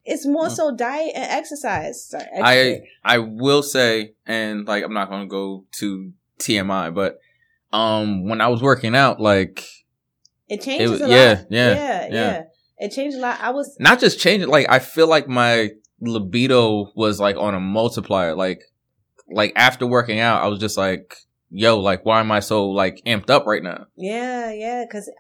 [0.05, 2.09] It's more so diet and exercise.
[2.11, 2.81] Sorry, I.
[3.05, 7.19] I will say, and like I'm not gonna go to TMI, but
[7.75, 9.65] um, when I was working out, like
[10.49, 11.47] it changes was- a yeah, lot.
[11.51, 12.43] yeah, yeah, yeah.
[12.79, 13.39] It changed a lot.
[13.41, 17.61] I was not just changing, like I feel like my libido was like on a
[17.61, 18.35] multiplier.
[18.35, 18.63] Like
[19.29, 21.15] like after working out, I was just like,
[21.51, 23.87] yo, like why am I so like amped up right now?
[23.97, 25.11] Yeah, yeah, because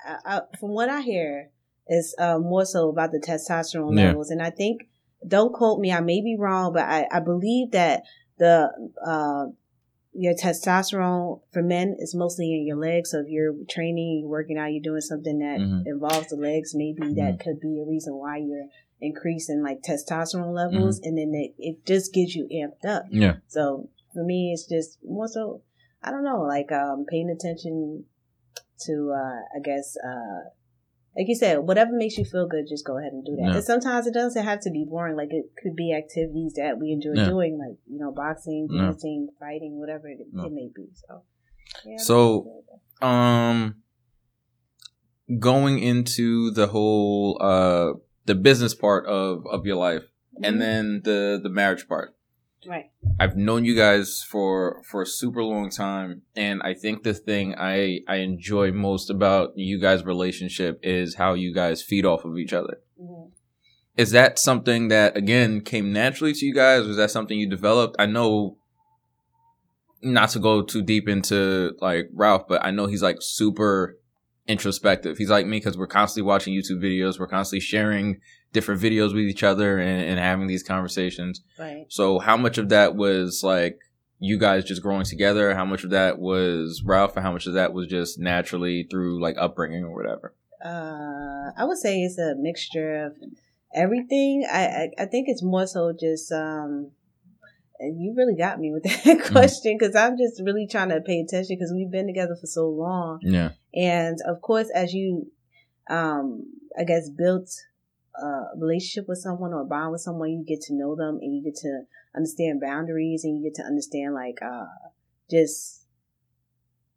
[0.61, 1.51] from what I hear,
[1.87, 4.07] it's uh, more so about the testosterone Yeah.
[4.09, 4.89] levels, and I think
[5.27, 8.03] don't quote me, I may be wrong, but I, I believe that
[8.39, 8.69] the
[9.07, 9.47] uh,
[10.15, 13.11] your testosterone for men is mostly in your legs.
[13.11, 15.87] So if you're training, you're working out, you're doing something that Mhm.
[15.87, 17.15] involves the legs, maybe Mm-hmm.
[17.17, 18.69] that could be a reason why you're
[19.01, 21.09] increasing like testosterone levels, Mm-hmm.
[21.09, 23.07] and then it, it just gets you amped up.
[23.11, 25.63] Yeah, So for me, it's just more so,
[26.03, 28.05] I don't know, like um, paying attention
[28.87, 30.51] to, uh, I guess, uh,
[31.17, 33.43] like you said, whatever makes you feel good, just go ahead and do that.
[33.51, 33.55] Yeah.
[33.57, 35.17] And sometimes it doesn't have to be boring.
[35.17, 39.79] Like it could be activities that we enjoy doing, like you know, boxing, dancing, fighting,
[39.79, 40.89] whatever it, it may be.
[40.95, 41.23] So,
[41.85, 42.63] yeah, So-
[43.03, 43.77] um
[45.39, 47.93] going into the whole uh
[48.27, 50.05] the business part of of your life
[50.43, 50.59] and Mhm.
[50.61, 52.15] then the the marriage part
[52.67, 57.15] right, i've known you guys for for a super long time and i think the
[57.15, 62.25] thing i i enjoy most about you guys relationship is how you guys feed off
[62.25, 62.79] of each other.
[63.01, 63.31] Mhm.
[63.97, 66.85] is that something that again came naturally to you guys?
[66.85, 67.95] Or was that something you developed?
[67.99, 68.57] I know
[70.03, 73.97] not to go too deep into like ralph but i know he's like super
[74.47, 75.17] introspective.
[75.17, 78.21] He's like me because we're constantly watching youtube videos we're constantly sharing
[78.55, 81.85] different videos with each other and, and having these conversations right.
[81.89, 83.79] so how much of that was like
[84.21, 87.55] you guys just growing together how much of that was ralph and how much of
[87.55, 90.33] that was just naturally through like upbringing or whatever
[90.65, 93.13] Uh, I would say it's a mixture of
[93.75, 94.47] everything.
[94.51, 96.91] I, I, I think it's more so just, um,
[97.79, 99.33] and you really got me with that Mm-hmm.
[99.33, 102.65] question because I'm just really trying to pay attention because we've been together for so
[102.69, 103.19] long.
[103.23, 105.31] yeah And of course, as you,
[105.91, 106.47] um,
[106.79, 107.51] I guess, built
[108.23, 111.43] a relationship with someone or bond with someone, you get to know them and you
[111.43, 111.83] get to
[112.15, 114.67] understand boundaries and you get to understand, like, uh,
[115.31, 115.87] just,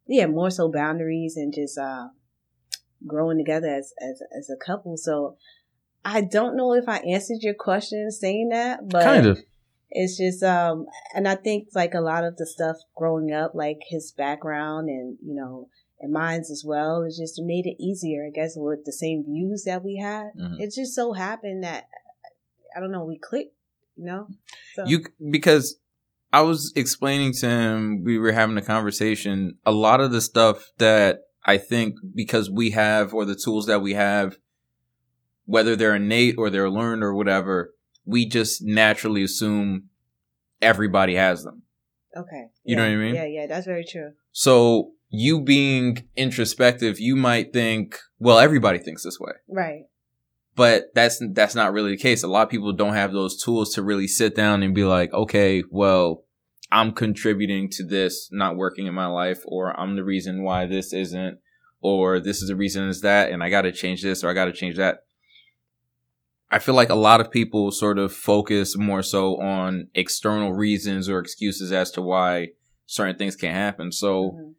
[0.08, 2.08] yeah, more so boundaries and just, uh,
[3.06, 4.98] growing together as, as, as a couple.
[4.98, 5.38] So
[6.04, 9.40] I don't know if I answered your question saying that, but kind of
[9.90, 13.80] it's just um and i think like a lot of the stuff growing up like
[13.90, 17.04] his background and you know and minds as well.
[17.04, 20.32] It just made it easier, I guess, with the same views that we had.
[20.40, 20.60] Mhm.
[20.60, 21.86] It just so happened that
[22.76, 23.56] I don't know, we clicked,
[23.96, 24.28] you know.
[24.76, 25.80] So, You because
[26.32, 29.58] I was explaining to him, we were having a conversation.
[29.66, 33.82] A lot of the stuff that I think because we have, or the tools that
[33.82, 34.38] we have,
[35.46, 37.74] whether they're innate or they're learned or whatever,
[38.06, 39.90] we just naturally assume
[40.62, 41.64] everybody has them.
[42.16, 43.16] okay, You know what I mean?
[43.16, 44.12] Yeah, yeah, that's very true.
[44.32, 49.34] So you being introspective, you might think, well, everybody thinks this way.
[49.50, 49.84] Right.
[50.56, 52.24] but that's that's not really the case.
[52.24, 55.14] A lot of people don't have those tools to really sit down and be like,
[55.14, 56.24] okay, well,
[56.72, 60.92] I'm contributing to this not working in my life, or I'm the reason why this
[60.94, 61.38] isn't,
[61.80, 64.34] or this is the reason is that, and I got to change this or I
[64.34, 65.00] got to change that.
[66.50, 71.10] I feel like a lot of people sort of focus more so on external reasons
[71.10, 72.50] or excuses as to why
[72.86, 73.92] certain things can't happen.
[73.92, 74.54] So Mhm.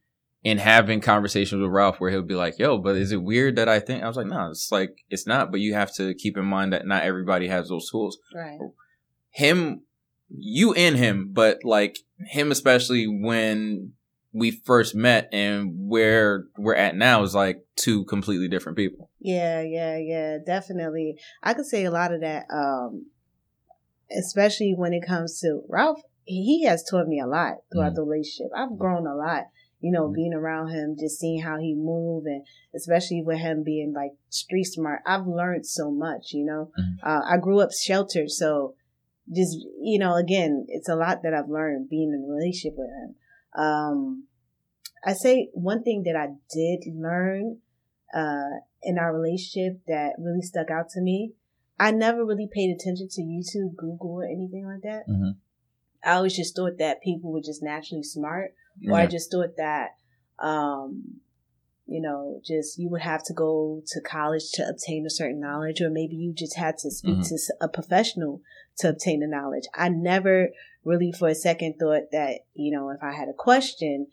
[0.45, 3.69] In having conversations with Ralph where he'll be like, yo, but is it weird that
[3.69, 6.37] I think I was like, no, it's like it's not, but you have to keep
[6.37, 8.19] in mind that not everybody has those tools.
[8.35, 8.59] Right.
[9.31, 9.83] Him
[10.31, 13.93] you and him, but like him especially when
[14.33, 19.11] we first met and where we're at now is like two completely different people.
[19.21, 21.17] Yeah, yeah, yeah, definitely.
[21.43, 23.07] I could say a lot of that, um,
[24.17, 26.01] especially when it comes to Ralph.
[26.25, 27.97] He has taught me a lot throughout Mhm.
[27.97, 28.53] the relationship.
[28.55, 29.45] I've grown a lot,
[29.81, 30.15] you know, Mhm.
[30.15, 34.65] being around him, just seeing how he move, and especially with him being like street
[34.65, 35.03] smart.
[35.07, 36.71] I've learned so much, you know.
[36.79, 36.99] Mhm.
[37.03, 38.75] Uh, I grew up sheltered, so
[39.31, 42.89] just you know, again, it's a lot that I've learned being in a relationship with
[42.91, 43.15] him.
[43.55, 44.25] Um,
[45.05, 47.61] I say one thing that I did learn
[48.15, 51.35] uh, in our relationship that really stuck out to me.
[51.79, 55.07] I never really paid attention to YouTube, Google, or anything like that.
[55.07, 55.37] Mhm.
[56.03, 58.55] I always just thought that people were just naturally smart,
[58.87, 59.91] or I just thought that,
[60.39, 61.21] um,
[61.87, 65.81] you know, just you would have to go to college to obtain a certain knowledge,
[65.81, 67.29] or maybe you just had to speak Mhm.
[67.29, 68.43] to a professional
[68.79, 69.65] to obtain the knowledge.
[69.75, 70.51] I never
[70.85, 74.09] really for a second thought that, you know, if I had a question,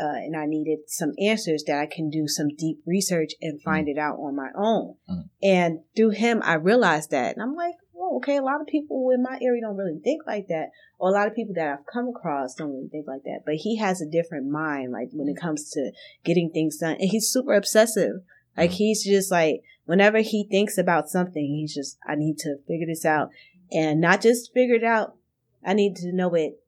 [0.00, 3.88] uh, and I needed some answers that I can do some deep research and find
[3.88, 4.96] it out on my own.
[5.08, 5.30] Mhm.
[5.42, 7.34] And through him, I realized that.
[7.34, 7.76] And I'm like,
[8.08, 10.70] well, okay, a lot of people in my area don't really think like that.
[10.98, 13.40] Or a lot of people that I've come across don't really think like that.
[13.44, 15.90] But he has a different mind, like when it comes to
[16.24, 16.96] getting things done.
[17.00, 18.22] And he's super obsessive.
[18.56, 18.74] Like Mhm.
[18.74, 23.04] he's just like, whenever he thinks about something, he's just, I need to figure this
[23.04, 23.30] out.
[23.72, 25.16] And not just figure it out,
[25.64, 26.60] I need to know it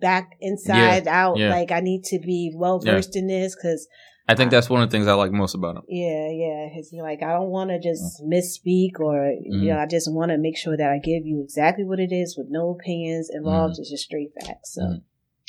[0.00, 1.38] back inside out.
[1.38, 1.50] yeah.
[1.50, 3.86] Like I need to be well versed in this because
[4.28, 5.82] I think that's one of the things I like most about him.
[5.88, 6.68] yeah, yeah.
[6.74, 9.40] It's like I don't want to just misspeak, or Mhm.
[9.62, 12.12] you know, I just want to make sure that I give you exactly what it
[12.12, 13.78] is with no opinions involved.
[13.78, 14.74] It's just straight facts.
[14.74, 15.02] So Mhm.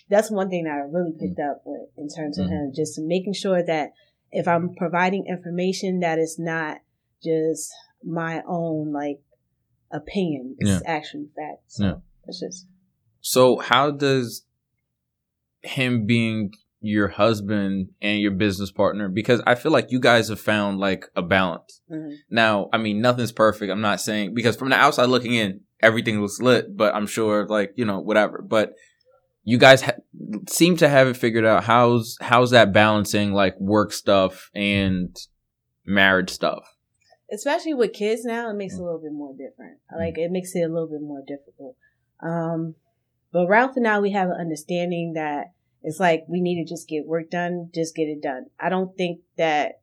[0.10, 2.50] that's one thing that I really picked up with in terms of Mhm.
[2.50, 3.94] him, just making sure that
[4.32, 6.82] if I'm providing information, that is not
[7.24, 7.72] just
[8.04, 9.22] my own like
[9.92, 10.56] opinion.
[10.58, 10.82] It's Yeah.
[10.86, 11.76] actually facts.
[11.78, 11.96] So Yeah.
[12.28, 12.68] it's just
[13.22, 14.46] So how does
[15.62, 16.52] him being
[16.86, 21.06] your husband and your business partner because I feel like you guys have found like
[21.16, 21.82] a balance.
[21.90, 22.16] mhm.
[22.30, 23.72] Now, I mean, nothing's perfect.
[23.72, 27.48] I'm not saying because from the outside looking in, everything looks lit, but I'm sure
[27.48, 28.42] like, you know, whatever.
[28.46, 28.74] But
[29.46, 29.96] you guys ha-
[30.48, 31.64] seem to have it figured out.
[31.64, 35.16] How's how's that balancing like work stuff and
[35.86, 36.64] marriage stuff?
[37.32, 38.58] especially with kids now, it Mm.
[38.58, 39.80] makes it a little bit more different.
[39.98, 41.76] Like it makes it a little bit more difficult.
[42.22, 42.76] Um,
[43.32, 45.48] but Ralph and I, we have an understanding that
[45.84, 48.46] it's like we need to just get work done, just get it done.
[48.60, 49.82] I don't think that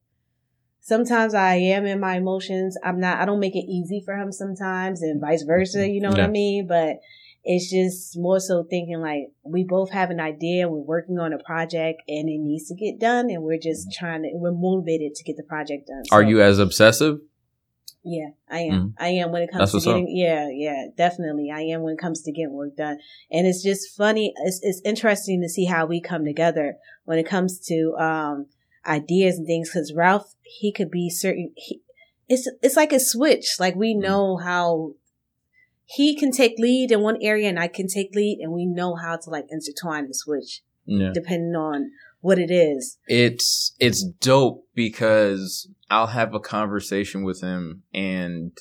[0.81, 2.77] sometimes I am in my emotions.
[2.83, 5.89] I'm not, I don't make it easy for him sometimes and vice versa.
[5.89, 6.67] You know what I mean?
[6.67, 6.97] But
[7.45, 11.39] it's just more so thinking like we both have an idea, we're working on a
[11.39, 14.05] project and it needs to get done and we're just mm-hmm.
[14.05, 16.03] trying to, we're motivated to get the project done.
[16.13, 17.19] Are So- you as obsessive?
[18.03, 18.95] Yeah, I am.
[18.99, 19.77] I am when it comes Mm-hmm.
[19.77, 20.17] That's to getting.
[20.17, 21.51] Yeah, yeah, definitely.
[21.51, 22.99] I am when it comes to getting work done,
[23.31, 24.33] and it's just funny.
[24.45, 28.47] It's it's interesting to see how we come together when it comes to um
[28.87, 29.69] ideas and things.
[29.71, 31.53] Because Ralph, he could be certain.
[31.57, 31.83] He,
[32.29, 33.57] it's it's like a switch.
[33.59, 34.03] Like we Mm-hmm.
[34.03, 34.95] know how
[35.85, 38.95] he can take lead in one area, and I can take lead, and we know
[38.95, 41.13] how to like intertwine and switch Yeah.
[41.13, 42.99] depending on what it is.
[43.07, 48.57] it's it's dope because I'll have a conversation with him and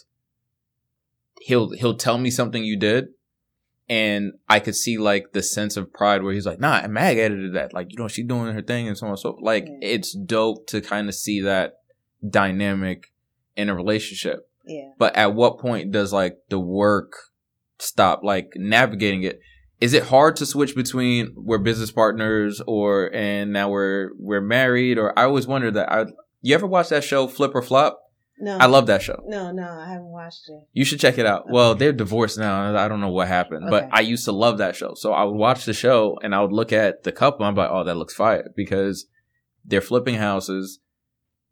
[1.42, 3.08] he'll he'll tell me something you did
[3.88, 7.56] and I could see like the sense of pride where he's like, nah, Mag edited
[7.56, 7.74] that.
[7.74, 9.90] Like, you know, she doing her thing and so on and so like Yeah.
[9.90, 11.74] it's dope to kind of see that
[12.28, 13.06] dynamic
[13.56, 14.48] in a relationship.
[14.66, 14.92] Yeah.
[15.00, 17.14] But at what point does like the work
[17.80, 19.40] stop like navigating it?
[19.80, 24.98] Is it hard to switch between we're business partners or and now we're we're married
[24.98, 26.06] or I always wonder that I
[26.42, 28.00] you ever watch that show Flip or Flop?
[28.42, 29.22] No, I love that show.
[29.28, 30.62] No, no, I haven't watched it.
[30.72, 31.50] You should check it out.
[31.50, 32.74] Well, they're divorced now.
[32.78, 34.94] I don't know what happened, but I used to love that show.
[34.94, 37.46] So I would watch the show and I would look at the couple.
[37.46, 39.08] I'm like, oh, that looks fire because
[39.66, 40.80] they're flipping houses.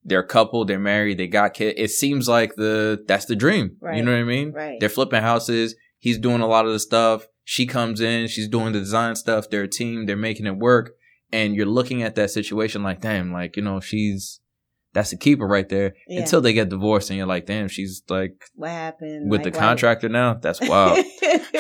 [0.06, 0.63] They're a couple.
[0.63, 1.18] They're married.
[1.18, 1.76] They got kids.
[1.78, 3.76] It seems like the that's the dream.
[3.94, 4.54] You know what I mean?
[4.54, 4.80] Right.
[4.80, 5.76] They're flipping houses.
[6.00, 7.28] He's doing a lot of the stuff.
[7.50, 8.28] She comes in.
[8.28, 9.50] She's doing the design stuff.
[9.50, 10.06] They're a team.
[10.06, 10.98] They're making it work.
[11.32, 14.42] And you're looking at that situation like, damn, like you know, she's
[14.92, 15.94] that's a keeper right there.
[16.10, 16.20] Yeah.
[16.20, 19.60] Until they get divorced, and you're like, damn, she's like what happened with Like, the
[19.60, 20.34] contractor now.
[20.34, 21.06] That's wild.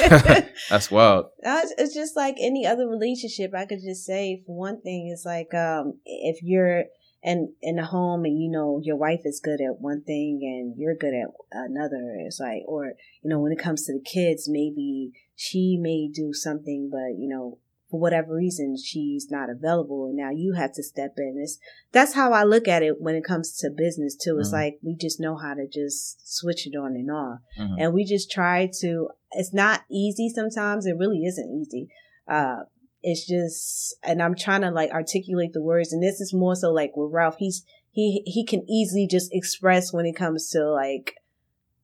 [0.69, 1.27] That's wild.
[1.39, 3.51] It's it's just like any other relationship.
[3.55, 6.83] I could just say, for one thing, it's like um, if you're
[7.23, 10.77] in in a home and you know your wife is good at one thing and
[10.77, 12.17] you're good at another.
[12.25, 12.87] It's like, or
[13.21, 17.29] you know, when it comes to the kids, maybe she may do something, but you
[17.29, 17.59] know,
[17.91, 21.39] for whatever reason, she's not available, and now you have to step in.
[21.41, 21.59] It's
[21.93, 24.37] that's how I look at it when it comes to business too.
[24.39, 24.53] It's Mhm.
[24.53, 27.75] like we just know how to just switch it on and off Mhm.
[27.79, 31.89] and we just try to it's not easy sometimes it really isn't easy
[32.29, 32.63] uh
[33.03, 36.71] it's just and i'm trying to like articulate the words and this is more so
[36.71, 41.15] like with ralph he's he he can easily just express when it comes to like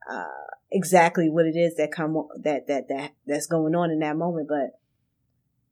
[0.10, 0.26] uh
[0.72, 4.48] exactly what it is that come that that that that's going on in that moment
[4.48, 4.80] but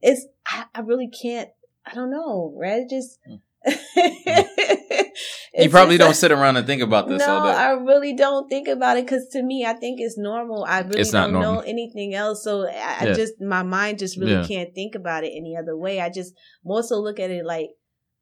[0.02, 1.50] it's i, I really can't
[1.86, 3.20] i don't know right It just
[5.54, 7.38] You probably don't sit around and think about this no.
[7.38, 10.64] I really don't think about it because to me, I think it's normal.
[10.64, 12.44] I really It's don't know anything else.
[12.44, 14.48] So I, I just, my mind just really Yeah.
[14.48, 16.00] can't think about it any other way.
[16.00, 17.70] I just more so look at it like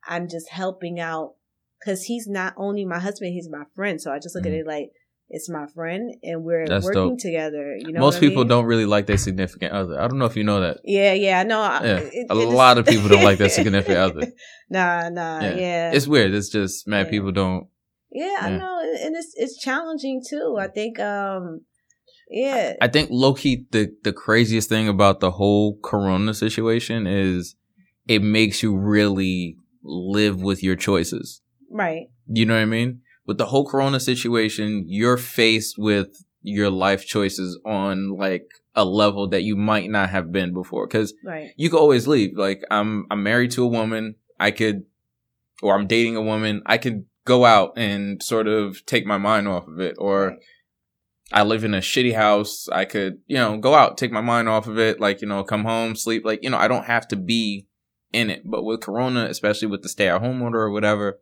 [0.08, 1.36] I'm just helping out
[1.80, 4.02] because he's not only my husband, he's my friend.
[4.02, 4.62] So I just look at Mhm.
[4.62, 4.92] it like
[5.30, 7.20] it's my friend and we're That's working dope.
[7.20, 7.76] together.
[7.78, 8.48] You know, Most I people mean?
[8.50, 10.00] don't really like their significant other.
[10.00, 10.78] I don't know if you know that.
[10.84, 11.60] Yeah, yeah, no.
[11.62, 11.98] I- Yeah.
[11.98, 14.28] it- A it is- lot of people don't like their significant other.
[14.72, 15.56] Nah, nah, Yeah.
[15.56, 15.92] yeah.
[15.94, 16.34] It's weird.
[16.34, 17.12] It's just mad Yeah.
[17.12, 17.68] people don't.
[18.12, 20.58] yeah, I know, and- it's it's challenging too.
[20.60, 21.62] I think, um,
[22.30, 27.56] yeah, I think low key the the craziest thing about the whole Corona situation is
[28.08, 31.42] it makes you really live with your choices.
[31.72, 32.08] right.
[32.32, 33.02] You know what I mean?
[33.30, 39.28] With the whole Corona situation, you're faced with your life choices on like a level
[39.30, 40.88] that you might not have been before.
[40.88, 41.52] Because Right.
[41.56, 42.36] you could always leave.
[42.36, 44.16] Like I'm I'm married to a woman.
[44.40, 44.86] I could
[45.62, 46.64] or I'm dating a woman.
[46.66, 49.96] I could go out and sort of take my mind off of it.
[50.00, 50.40] Or Right.
[51.32, 52.68] I live in a shitty house.
[52.70, 55.44] I could, you know, go out, take my mind off of it, like, you know,
[55.44, 56.26] come home, sleep.
[56.26, 57.68] Like, you know, I don't have to be
[58.12, 58.42] in it.
[58.44, 61.20] But with Corona, especially with the stay at home order or whatever,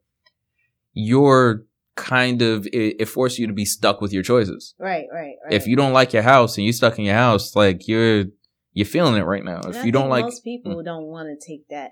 [0.94, 1.67] you're
[1.98, 4.76] kind of it, it forces you to be stuck with your choices.
[4.80, 5.54] Right, right, right.
[5.54, 8.26] If you don't like your house and you're stuck in your house, like you're
[8.74, 9.62] you're feeling it right now.
[9.62, 10.28] And If I you don't like Mm.
[10.28, 11.92] most people don't want to take that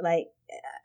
[0.00, 0.26] like,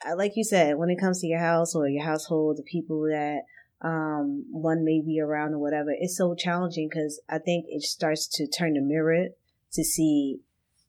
[0.10, 3.04] uh, like you said, when it comes to your house or your household, the people
[3.04, 3.42] that
[3.82, 8.28] um one may be around or whatever, it's so challenging because I think it starts
[8.38, 9.28] to turn the mirror
[9.74, 10.40] to see,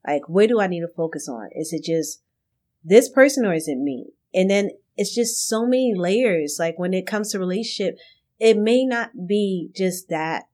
[0.06, 1.48] like, where do I need to focus on?
[1.52, 2.22] Is it just
[2.84, 4.12] this person or is it me?
[4.34, 6.56] And then it's just so many layers.
[6.58, 7.96] Like when it comes to relationship,
[8.38, 10.44] it may not be just that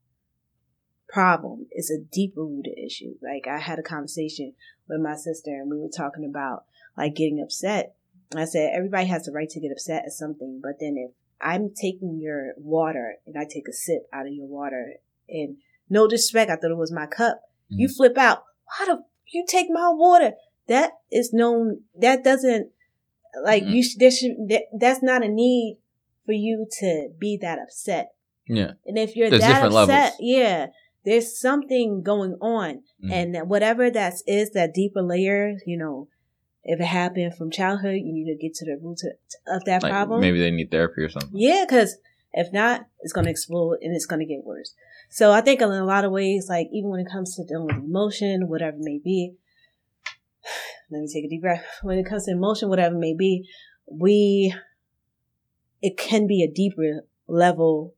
[1.08, 1.66] problem.
[1.70, 3.14] It's a deeper rooted issue.
[3.22, 4.54] Like I had a conversation
[4.88, 6.64] with my sister and we were talking about
[6.96, 7.94] like getting upset.
[8.36, 11.70] I said everybody has the right to get upset at something, but then if I'm
[11.74, 14.94] taking your water and I take a sip out of your water
[15.28, 15.56] and
[15.88, 17.40] no disrespect, I thought it was my cup.
[17.68, 17.94] You mm-hmm.
[17.94, 18.42] flip out.
[18.66, 20.32] Why the you take my water?
[20.68, 21.82] That is known.
[21.98, 22.70] That doesn't
[23.44, 23.74] like Mhm.
[23.74, 23.82] you.
[23.82, 25.78] Sh- there should that, that's not a need
[26.26, 28.12] for you to be that upset.
[28.46, 28.72] yeah.
[28.86, 30.16] And if you're There's that upset, levels.
[30.20, 30.66] yeah,
[31.04, 33.12] there's something going on, Mhm.
[33.12, 36.08] and that whatever that is, that deeper layer, you know,
[36.64, 39.82] if it happened from childhood, you need to get to the root of- of that
[39.82, 40.20] Like problem.
[40.20, 41.30] maybe they need therapy or something.
[41.32, 41.98] Yeah, because
[42.34, 44.74] if not, it's going to explode and it's going to get worse.
[45.10, 47.66] So I think in a lot of ways, like even when it comes to dealing
[47.66, 49.34] with emotion, whatever it may be,
[50.90, 51.64] let me take a deep breath.
[51.82, 53.48] When it comes to emotion, whatever it may be,
[53.90, 54.54] we,
[55.82, 57.94] it can be a deeper level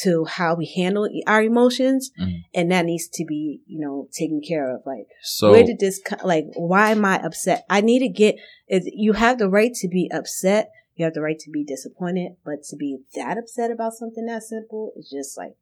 [0.00, 2.10] to how we handle our emotions.
[2.18, 2.44] Mhm.
[2.54, 4.82] And that needs to be, you know, taken care of.
[4.86, 8.36] Like, So where did this like why am i upset i need to get
[8.68, 12.32] is you have the right to be upset you have the right to be disappointed
[12.44, 15.54] but to be that upset about something that simple is just like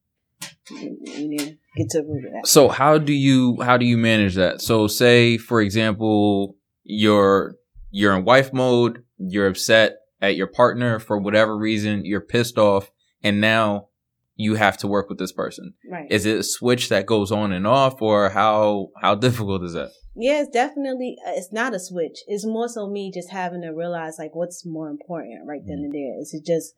[0.71, 3.77] you, you need to get to the root of that So how do you how
[3.77, 4.61] do you manage that?
[4.61, 7.57] So say for example you're
[7.91, 12.91] you're in wife mode, you're upset at your partner for whatever reason, you're pissed off,
[13.23, 13.89] and now
[14.37, 15.75] you have to work with this person.
[15.91, 19.75] right Is it a switch that goes on and off, or how how difficult is
[19.75, 19.91] that?
[20.15, 22.21] Yeah, it's definitely uh, it's not a switch.
[22.27, 25.93] It's more so me just having to realize like what's more important right then and
[25.93, 26.21] there.
[26.21, 26.75] Is it just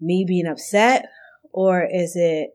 [0.00, 1.06] me being upset
[1.52, 2.50] or is it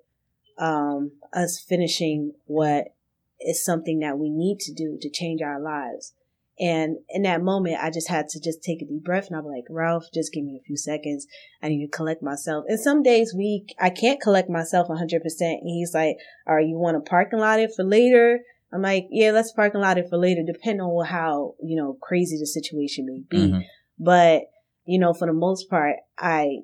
[0.58, 2.96] um us finishing what
[3.40, 6.14] is something that we need to do to change our lives?
[6.60, 9.46] And in that moment, I just had to just take a deep breath and I'm
[9.46, 11.28] like, Ralph, just give me a few seconds.
[11.62, 12.64] I need to collect myself.
[12.68, 15.02] And some days we, I can't collect myself 100%.
[15.42, 16.16] And he's like,
[16.48, 18.40] all right, you want to parking lot it for later?
[18.72, 22.38] I'm like, yeah, let's parking lot it for later, depending on how, you know, crazy
[22.38, 23.52] the situation may be.
[23.52, 23.66] Mhm.
[24.00, 24.44] But,
[24.86, 26.60] you know, for the most part, I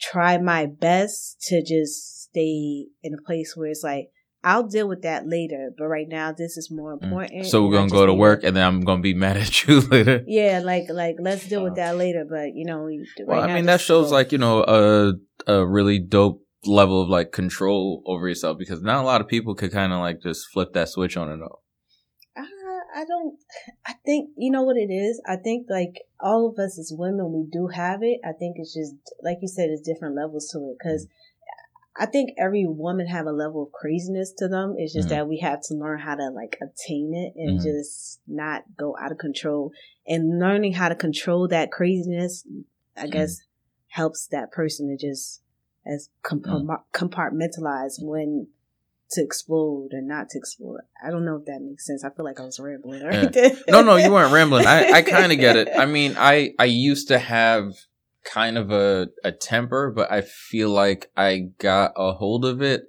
[0.00, 4.10] try my best to just stay in a place where it's like,
[4.42, 5.70] I'll deal with that later.
[5.76, 7.42] But right now, this is more important.
[7.44, 7.46] Mm.
[7.46, 10.22] So we're gonna go to work, and then I'm gonna be mad at you later.
[10.26, 12.24] yeah, like like let's deal with that later.
[12.28, 14.14] But you know, we- Well, I mean, that shows go.
[14.14, 15.12] like you know a
[15.46, 19.54] a really dope level of like control over yourself because not a lot of people
[19.54, 21.60] could kind of like just flip that switch on and off.
[22.36, 22.42] Uh,
[22.96, 23.38] I don't.
[23.86, 25.20] I think you know what it is.
[25.26, 28.20] I think like all of us as women, we do have it.
[28.24, 30.76] I think it's just like you said, it's different levels to it.
[30.82, 31.06] Because
[32.00, 34.74] I think every woman have a level of craziness to them.
[34.78, 35.10] It's just Mhm.
[35.10, 37.62] that we have to learn how to like attain it and Mhm.
[37.62, 39.70] just not go out of control.
[40.08, 42.46] And learning how to control that craziness,
[42.96, 43.10] I Mhm.
[43.12, 43.42] guess,
[43.88, 45.42] helps that person to just
[45.86, 48.46] as compar- compartmentalize when
[49.10, 50.80] to explode and not to explode.
[51.02, 52.04] I don't know if that makes sense.
[52.04, 53.50] I feel like I was rambling right there.
[53.68, 54.66] No, no, you weren't rambling.
[54.66, 55.68] I, I kind of get it.
[55.76, 57.74] I mean, I, I used to have
[58.24, 62.82] kind of a, a temper, but I feel like I got a hold of it.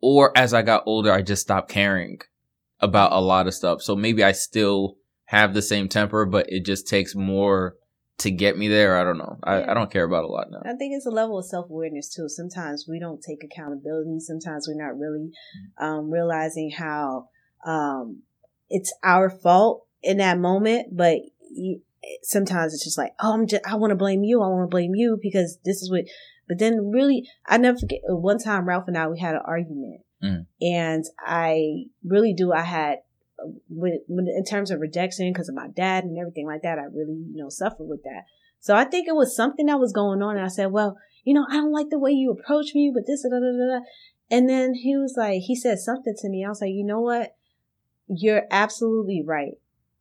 [0.00, 2.18] Or as I got older, I just stopped caring
[2.80, 3.82] about a lot of stuff.
[3.82, 4.96] So maybe I still
[5.26, 7.76] have the same temper, but it just takes more
[8.18, 8.96] to get me there.
[8.96, 9.38] I don't know.
[9.42, 9.70] I, Yeah.
[9.70, 10.60] I don't care about a lot now.
[10.64, 12.28] I think it's a level of self awareness too.
[12.28, 14.20] Sometimes we don't take accountability.
[14.20, 15.30] Sometimes we're not really
[15.80, 17.28] um, realizing how
[17.66, 18.22] um,
[18.68, 20.96] it's our fault in that moment.
[20.96, 21.18] But
[21.50, 21.80] you,
[22.22, 24.42] sometimes it's just like, oh, I'm just, I want to blame you.
[24.42, 26.04] I want to blame you because this is what.
[26.48, 28.00] But then, really, I never forget.
[28.10, 30.46] uh, One time, Ralph and I we had an argument, Mm.
[30.60, 32.52] and I really do.
[32.52, 32.98] I had.
[33.38, 36.78] uh, With, with, in terms of rejection because of my dad and everything like that,
[36.78, 38.24] I really, you know, suffered with that.
[38.60, 40.36] So I think it was something that was going on.
[40.36, 43.04] And I said, well, you know, I don't like the way you approach me, but
[43.06, 43.78] this, da, da, da.
[43.78, 43.84] da."
[44.30, 46.44] And then he was like, he said something to me.
[46.44, 47.34] I was like, you know what?
[48.08, 49.54] You're absolutely right.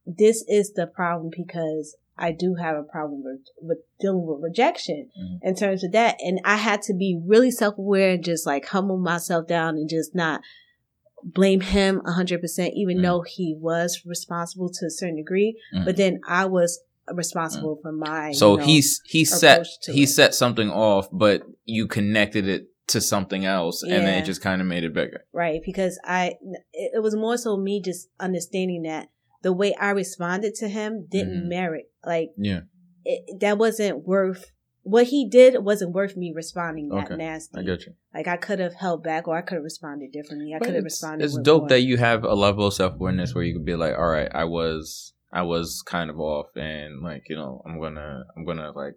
[0.05, 5.09] This is the problem because I do have a problem with, with dealing with rejection
[5.19, 5.39] Mhm.
[5.41, 6.17] in terms of that.
[6.19, 9.89] And I had to be really self aware and just like humble myself down and
[9.89, 10.41] just not
[11.23, 13.01] blame him 100%, even Mhm.
[13.03, 15.55] though he was responsible to a certain degree.
[15.73, 15.85] Mhm.
[15.85, 16.81] But then I was
[17.13, 18.31] responsible for my.
[18.31, 20.07] So you know, he's he set he it.
[20.07, 24.61] set something off, but you connected it to something else, and then it just kind
[24.61, 25.23] of made it bigger.
[25.31, 26.35] right because i
[26.73, 29.07] it was more so me just understanding that
[29.41, 31.47] the way i responded to him didn't Mhm.
[31.49, 32.61] merit like Yeah,
[33.05, 34.51] it, that wasn't worth
[34.83, 37.93] what he did wasn't worth me responding that Okay, nasty I get you.
[38.13, 40.83] like i could have held back or i could have responded differently i could have
[40.83, 41.69] responded it's dope more.
[41.69, 44.29] that you have a level of self awareness where you could be like, all right,
[44.33, 48.71] I was I was kind of off, and like you know, I'm gonna I'm gonna
[48.71, 48.95] like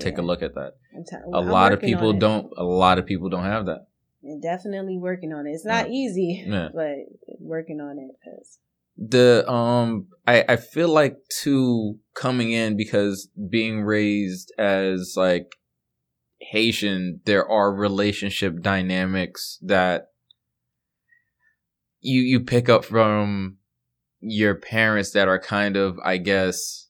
[0.00, 0.72] take a look at that.
[1.08, 2.50] T- A I'm lot of people don't.
[2.56, 3.86] A lot of people don't have that.
[4.24, 5.92] And definitely working on it it's not Yeah.
[6.00, 6.70] easy Yeah.
[6.74, 6.96] but
[7.38, 8.58] working on it 'cause-
[8.96, 15.56] the um I, I feel like too coming in because being raised as like
[16.40, 20.08] Haitian, there are relationship dynamics that
[22.00, 23.58] you you pick up from
[24.20, 26.88] your parents that are kind of, I guess,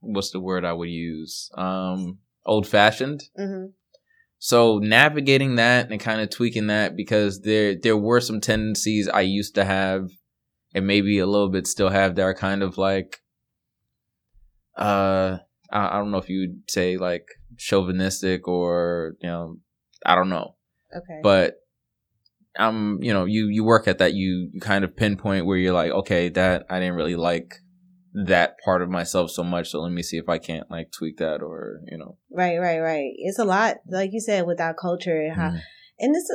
[0.00, 1.50] what's the word I would use?
[1.56, 3.24] Um, old fashioned.
[3.38, 3.72] Mhm.
[4.38, 9.22] So navigating that and kind of tweaking that because there there were some tendencies I
[9.22, 10.10] used to have
[10.74, 13.20] and maybe a little bit still have that are kind of like
[14.76, 15.38] uh
[15.70, 19.56] I, I don't know if you'd say like chauvinistic or you know
[20.04, 20.56] I don't know.
[20.94, 21.20] Okay.
[21.22, 21.56] But
[22.58, 25.72] um you know you you work at that you you kind of pinpoint where you're
[25.72, 27.56] like okay that I didn't really like
[28.12, 31.16] that part of myself so much so let me see if I can't like tweak
[31.16, 32.16] that or you know.
[32.30, 33.10] Right right right.
[33.16, 35.60] It's a lot like you said with our culture and how Mhm.
[35.98, 36.28] And this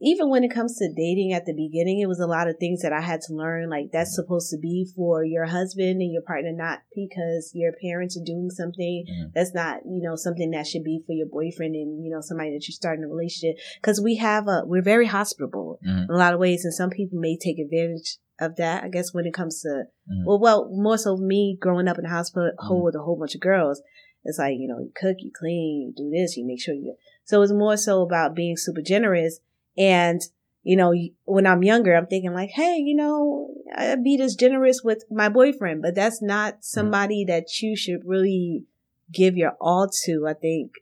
[0.00, 2.82] even when it comes to dating at the beginning it was a lot of things
[2.82, 6.22] that i had to learn like that's supposed to be for your husband and your
[6.22, 9.32] partner not because your parents are doing something Mhm.
[9.34, 12.50] that's not you know something that should be for your boyfriend and you know somebody
[12.50, 16.04] that you're starting a relationship because we have a we're very hospitable Mhm.
[16.08, 19.14] in a lot of ways and some people may take advantage of that i guess
[19.14, 20.24] when it comes to Mhm.
[20.26, 22.82] well well more so me growing up in a hospital Mhm.
[22.84, 23.80] with a whole bunch of girls
[24.24, 26.94] it's like you know you cook you clean you do this you make sure you
[27.24, 29.40] so it's more so about being super generous
[29.76, 30.20] and
[30.64, 30.94] you know,
[31.26, 35.28] when I'm younger, I'm thinking like, hey, you know, I'd be this generous with my
[35.28, 38.64] boyfriend, but that's not somebody that you should really
[39.12, 40.26] give your all to.
[40.26, 40.72] I think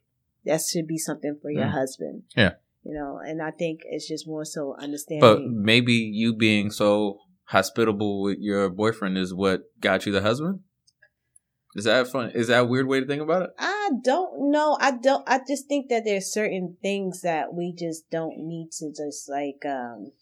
[0.44, 1.72] that should be something for your Mm.
[1.72, 2.22] husband.
[2.36, 2.52] Yeah.
[2.84, 5.20] You know, and I think it's just more so understanding.
[5.20, 10.60] But maybe you being so hospitable with your boyfriend is what got you the husband.
[11.74, 12.30] Is that fun?
[12.30, 13.50] Is that a weird way to think about it?
[13.58, 14.76] I don't know.
[14.78, 15.26] I don't.
[15.26, 19.64] I just think that there's certain things that we just don't need to just like.
[19.64, 20.12] um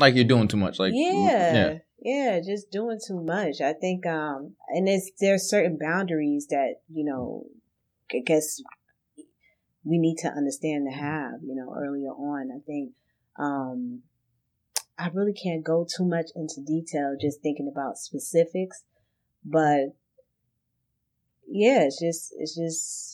[0.00, 0.78] Like you're doing too much.
[0.78, 3.60] Like yeah, yeah, yeah just doing too much.
[3.60, 7.44] I think, um, and it's there's certain boundaries that you know,
[8.10, 8.62] I guess
[9.84, 11.42] we need to understand to have.
[11.42, 12.92] You know, earlier on, I think,
[13.38, 14.02] um,
[14.98, 18.84] I really can't go too much into detail, just thinking about specifics,
[19.44, 19.96] but
[21.48, 23.12] yeah, it's just, it's just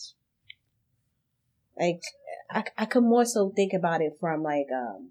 [1.79, 2.01] like
[2.51, 5.11] I, I could more so think about it from like um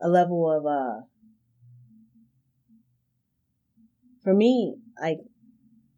[0.00, 1.06] a level of uh
[4.22, 5.18] for me like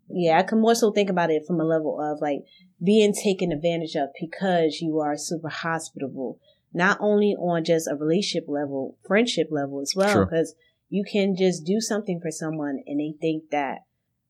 [0.08, 2.40] yeah i can more so think about it from a level of like
[2.82, 6.38] being taken advantage of because you are super hospitable
[6.72, 10.54] not only on just a relationship level friendship level as well because
[10.90, 13.78] you can just do something for someone and they think that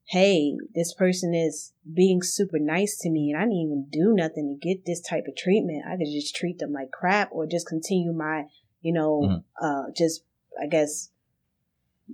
[0.08, 4.58] hey this person is being super nice to me and i didn't even do nothing
[4.60, 7.66] to get this type of treatment i could just treat them like crap or just
[7.68, 8.44] continue my
[8.80, 9.44] you know Mhm.
[9.62, 10.22] uh just
[10.62, 11.10] i guess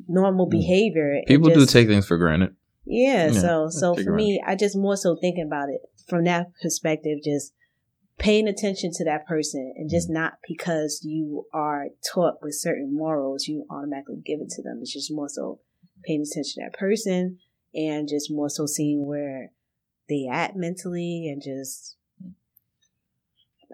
[0.09, 0.51] normal Mm.
[0.51, 2.55] behavior People do take things for granted.
[2.85, 6.49] yeah, Yeah, so so for me, I just more so thinking about it from that
[6.61, 7.55] perspective, just
[8.19, 10.15] paying attention to that person and just Mm-hmm.
[10.15, 14.79] not because you are taught with certain morals, you automatically give it to them.
[14.81, 15.61] It's just more so
[16.05, 17.39] paying attention to that person
[17.75, 19.51] and just more so seeing where
[20.09, 21.97] they at mentally and just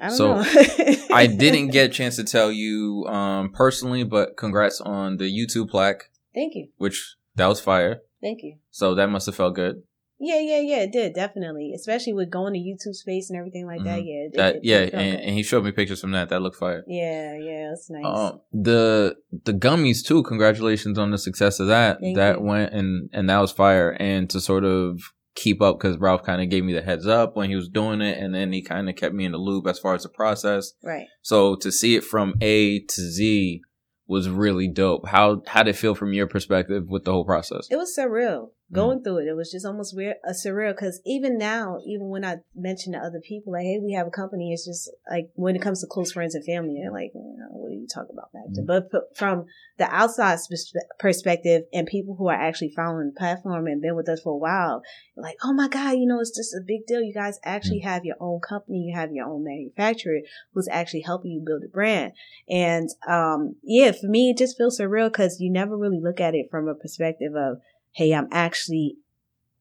[0.01, 0.45] I don't So, know.
[1.13, 5.69] I didn't get a chance to tell you um, personally, but congrats on the YouTube
[5.69, 6.69] plaque, Thank you.
[6.79, 8.01] which that was fire.
[8.23, 8.57] Thank you.
[8.71, 9.83] So that must have felt good.
[10.23, 11.73] Yeah, yeah, yeah, it did, definitely.
[11.75, 14.01] Especially with going to YouTube space and everything like that.
[14.01, 14.07] Mhm.
[14.07, 14.15] Yeah.
[14.27, 16.29] it- That it- yeah, it and, and he showed me pictures from that.
[16.29, 16.85] That looked fire.
[16.87, 18.05] Yeah, yeah, it's nice.
[18.05, 20.23] Um, the the gummies too.
[20.23, 22.01] Congratulations on the success of that.
[22.01, 22.45] Thank that you.
[22.45, 23.97] went and and that was fire.
[23.99, 25.01] And to sort of
[25.37, 28.01] keep up because Ralph kind of gave me the heads up when he was doing
[28.03, 30.09] it, and then he kind of kept me in the loop as far as the
[30.11, 30.73] process.
[30.83, 31.07] right.
[31.23, 33.63] So to see it from A to Z
[34.07, 35.07] was really dope.
[35.09, 37.69] How how did it feel from your perspective with the whole process?
[37.71, 38.51] It was surreal.
[38.73, 39.27] Going through it.
[39.29, 42.99] It was just almost weird, uh, surreal because even now, even when I mention to
[42.99, 45.87] other people, like, hey, we have a company, it's just like when it comes to
[45.89, 48.55] close friends and family, they're like, what are you talking about back Mm.
[48.55, 48.65] there?
[48.65, 49.47] But p- from
[49.79, 54.09] the outside perspe- perspective and people who are actually following the platform and been with
[54.09, 54.83] us for a while,
[55.17, 57.01] like, oh my God, you know, it's just a big deal.
[57.03, 57.43] You guys Mm.
[57.45, 60.21] actually have your own company, you have your own manufacturer
[60.53, 62.13] who's actually helping you build a brand.
[62.49, 66.35] And um, yeah, for me, it just feels surreal because you never really look at
[66.35, 67.59] it from a perspective of,
[67.93, 68.97] hey, I'm actually,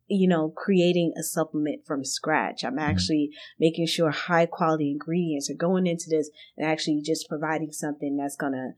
[0.07, 2.63] you know, creating a supplement from scratch.
[2.63, 7.71] I'm actually making sure high quality ingredients are going into this and actually just providing
[7.71, 8.71] something that's going to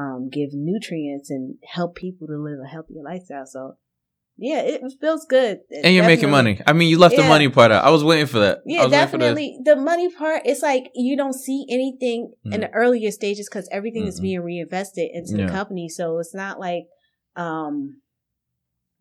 [0.00, 3.46] um, give nutrients and help people to live a healthier lifestyle.
[3.46, 3.76] So,
[4.36, 5.60] yeah, it feels good.
[5.82, 6.60] And you're making money.
[6.66, 7.82] I mean, you left the money part out.
[7.84, 8.58] I was waiting for that.
[8.66, 9.58] Yeah, was waiting for the- definitely.
[9.64, 12.60] The money part, it's like you don't see anything in Mhm.
[12.60, 14.22] the earlier stages because everything is Mhm.
[14.22, 15.46] being reinvested into Yeah.
[15.46, 15.88] the company.
[15.88, 16.88] So it's not like
[17.34, 18.00] um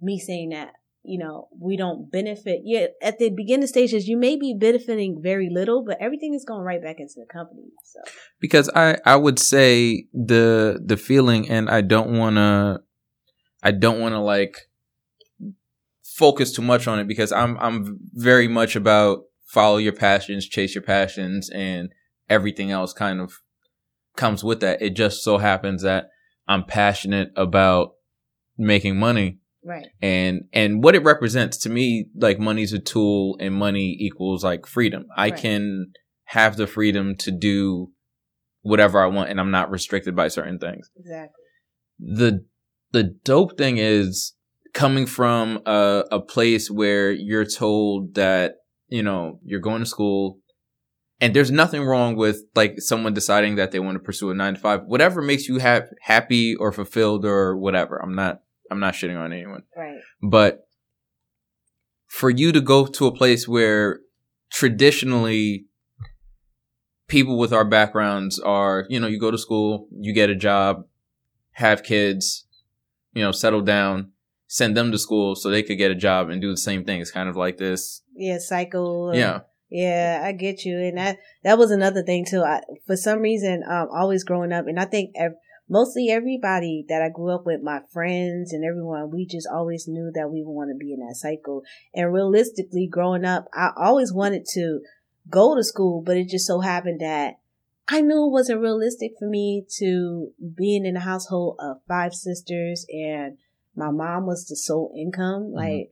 [0.02, 0.74] me saying that
[1.04, 2.62] you know we don't benefit.
[2.64, 6.62] Yeah, at the beginning stages, you may be benefiting very little, but everything is going
[6.62, 7.70] right back into the company.
[7.84, 8.00] So
[8.39, 12.82] because I I would say the the feeling, and I don't want to,
[13.64, 14.70] I don't want to like
[16.04, 20.74] focus too much on it because I'm I'm very much about follow your passions, chase
[20.76, 21.89] your passions, and
[22.30, 23.41] everything else kind of
[24.16, 24.82] comes with that.
[24.82, 26.10] It just so happens that
[26.48, 27.96] I'm passionate about
[28.58, 33.53] making money right, and and what it represents to me like money's a tool and
[33.53, 35.38] money equals like freedom i Right.
[35.41, 35.88] can
[36.26, 37.91] have the freedom to do
[38.61, 41.43] whatever i want and i'm not restricted by certain things exactly.
[41.99, 42.45] the
[42.91, 44.34] the dope thing is
[44.74, 48.55] coming from a, a place where you're told that
[48.88, 50.39] you know you're going to school
[51.22, 54.55] and there's nothing wrong with like someone deciding that they want to pursue a nine
[54.55, 58.41] to five whatever makes you have happy or fulfilled or whatever i'm not
[58.72, 60.68] i'm not shitting on anyone Right, but
[62.07, 63.99] for you to go to a place where
[64.51, 65.66] traditionally
[67.07, 70.86] people with our backgrounds are, you know, you go to school, you get a job,
[71.51, 72.45] have kids,
[73.13, 74.11] you know, settle down,
[74.47, 77.01] send them to school so they could get a job and do the same thing.
[77.01, 78.01] It's kind of like this.
[78.16, 79.11] yeah, cycle.
[79.13, 79.41] Yeah.
[79.70, 82.43] Yeah, I get you, and that that was another thing too.
[82.43, 85.34] I, for some reason, um, always growing up, and I think ev-
[85.70, 90.11] mostly everybody that I grew up with, my friends and everyone, we just always knew
[90.13, 91.63] that we want to be in that cycle.
[91.93, 94.82] And realistically, growing up, I always wanted to
[95.30, 97.36] go to school, but it just so happened that
[97.88, 102.86] I knew it wasn't realistic for me to being in a household of five sisters
[102.89, 103.38] and
[103.76, 105.43] my mom was the sole income.
[105.43, 105.55] Mm-hmm.
[105.55, 105.91] Like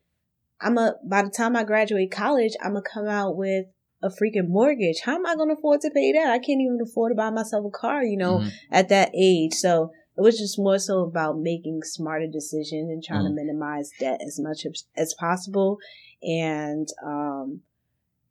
[0.60, 3.66] I'm a by the time I graduate college, I'm gonna come out with
[4.04, 5.00] a freaking mortgage.
[5.06, 6.28] How am I gonna afford to pay that?
[6.32, 8.52] I can't even afford to buy myself a car, you know, Mhm.
[8.72, 9.54] at that age.
[9.54, 13.30] So it was just more so about making smarter decisions and trying Mhm.
[13.30, 15.78] to minimize debt as much as, as possible.
[16.22, 17.62] And um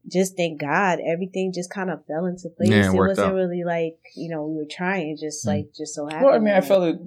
[0.09, 2.71] just thank God everything just kind of fell into place.
[2.71, 3.35] Yeah, it it wasn't out.
[3.35, 5.49] really like, you know, we were trying, just Mm.
[5.49, 6.25] like just so happened.
[6.27, 6.99] Well, I mean, I felt it,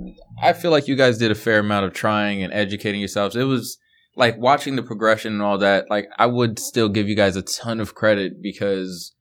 [0.41, 3.36] I feel like you guys did a fair amount of trying and educating yourselves.
[3.36, 3.78] It was
[4.16, 5.89] like watching the progression and all that.
[5.89, 9.13] Like I would still give you guys a ton of credit because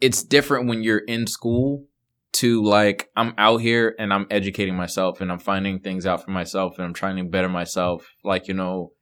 [0.00, 1.84] it's different when you're in school
[2.32, 6.30] to like I'm out here and I'm educating myself and I'm finding things out for
[6.30, 8.92] myself and I'm trying to better myself like you know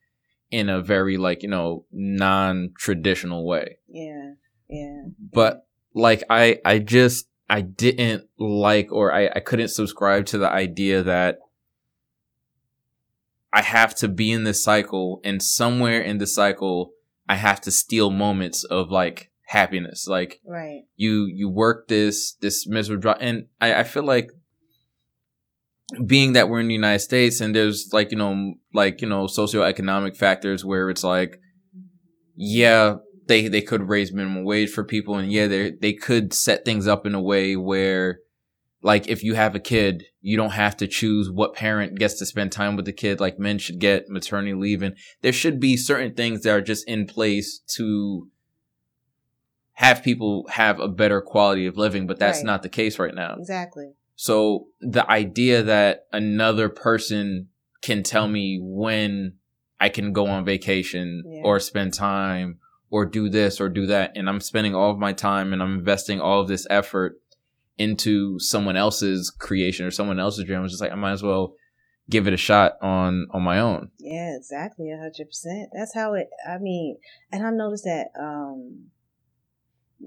[0.51, 4.33] in a very like you know non-traditional way Yeah,
[4.69, 5.03] yeah.
[5.33, 10.51] but like i i just i didn't like or i i couldn't subscribe to the
[10.51, 11.39] idea that
[13.53, 16.93] i have to be in this cycle and somewhere in the cycle
[17.29, 20.83] i have to steal moments of like happiness like Right.
[20.97, 24.31] you you work this this miserable job and I, I feel like
[26.07, 29.25] being that we're in the united states and there's like you know like you know
[29.27, 31.41] socioeconomic factors where it's like
[32.37, 32.97] yeah
[33.27, 36.87] they they could raise minimum wage for people and yeah they they could set things
[36.87, 38.21] up in a way where
[38.83, 42.27] like if you have a kid you don't have to choose what parent gets to
[42.27, 45.77] spend time with the kid like men should get maternity leave and there should be
[45.77, 48.29] certain things that are just in place to
[49.75, 52.47] have people have a better quality of living but that's Right.
[52.47, 53.93] not the case right now Exactly.
[54.15, 57.49] so the idea that another person
[57.83, 59.35] can tell me when
[59.83, 61.41] I can go on vacation Yeah.
[61.45, 62.59] or spend time
[62.91, 65.79] or do this or do that, and I'm spending all of my time and I'm
[65.79, 67.19] investing all of this effort
[67.81, 71.23] into someone else's creation or someone else's dream, I was just like, I might as
[71.23, 71.55] well
[72.09, 73.91] give it a shot on on my own.
[73.99, 74.91] Yeah, exactly.
[74.91, 75.71] A hundred percent.
[75.73, 76.29] That's how it.
[76.49, 76.99] I mean,
[77.33, 78.91] and I noticed that um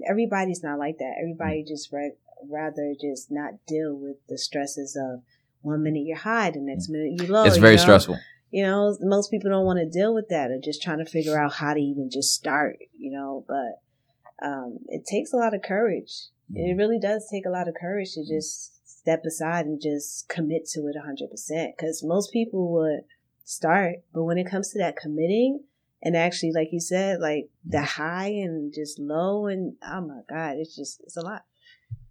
[0.08, 1.14] everybody's not like that.
[1.20, 1.68] Everybody Mm.
[1.68, 2.08] just ra-
[2.48, 5.22] rather just not deal with the stresses of
[5.62, 7.44] one minute you're high, the next minute you're low.
[7.44, 7.82] it's you very know?
[7.82, 8.18] stressful.
[8.50, 11.36] You know, most people don't want to deal with that, or just trying to figure
[11.38, 12.76] out how to even just start.
[12.96, 16.26] You know, but um, it takes a lot of courage.
[16.54, 16.78] It mm-hmm.
[16.78, 18.36] really does take a lot of courage to mm-hmm.
[18.36, 21.72] just step aside and just commit to it 100%.
[21.76, 23.00] Because most people would
[23.44, 25.60] start, but when it comes to that committing,
[26.02, 28.02] and actually, like you said, like the mm-hmm.
[28.02, 31.44] high and just low, and oh my God, it's just, it's a lot.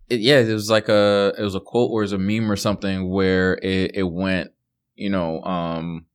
[0.10, 2.52] it, yeah, it was like a it was a quote or it was a meme
[2.52, 4.52] or something where it, it went,
[4.96, 6.06] you know, um,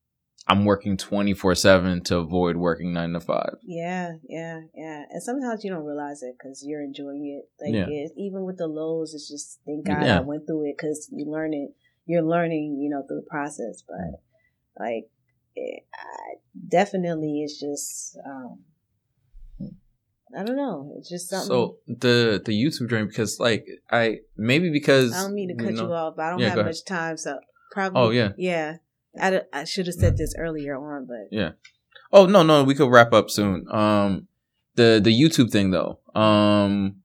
[0.49, 3.57] I'm working twenty four seven to avoid working nine to five.
[3.63, 5.05] Yeah, yeah, yeah.
[5.11, 7.51] And sometimes you don't realize it because you're enjoying it.
[7.63, 7.87] Like Yeah.
[7.89, 10.19] it, even with the lows, it's just thank God Yeah.
[10.19, 11.71] I went through it because you learn it.
[12.07, 13.83] You're learning, you know, through the process.
[13.87, 14.21] But
[14.83, 15.11] like,
[15.55, 16.37] it, I,
[16.67, 18.61] definitely, it's just um,
[20.37, 20.95] I don't know.
[20.99, 21.49] It's just something.
[21.49, 25.75] So the the YouTube dream because like I maybe because I don't mean to cut
[25.75, 27.17] you, know- off, but I don't Yeah, have much time.
[27.19, 27.39] So
[27.73, 28.01] probably.
[28.01, 28.33] Oh, yeah.
[28.37, 28.77] yeah.
[29.21, 31.53] I, I should have said this earlier on, but Yeah.
[32.13, 33.67] Oh no no we could wrap up soon.
[33.71, 34.29] Um,
[34.75, 36.01] the the YouTube thing though.
[36.15, 36.97] Um,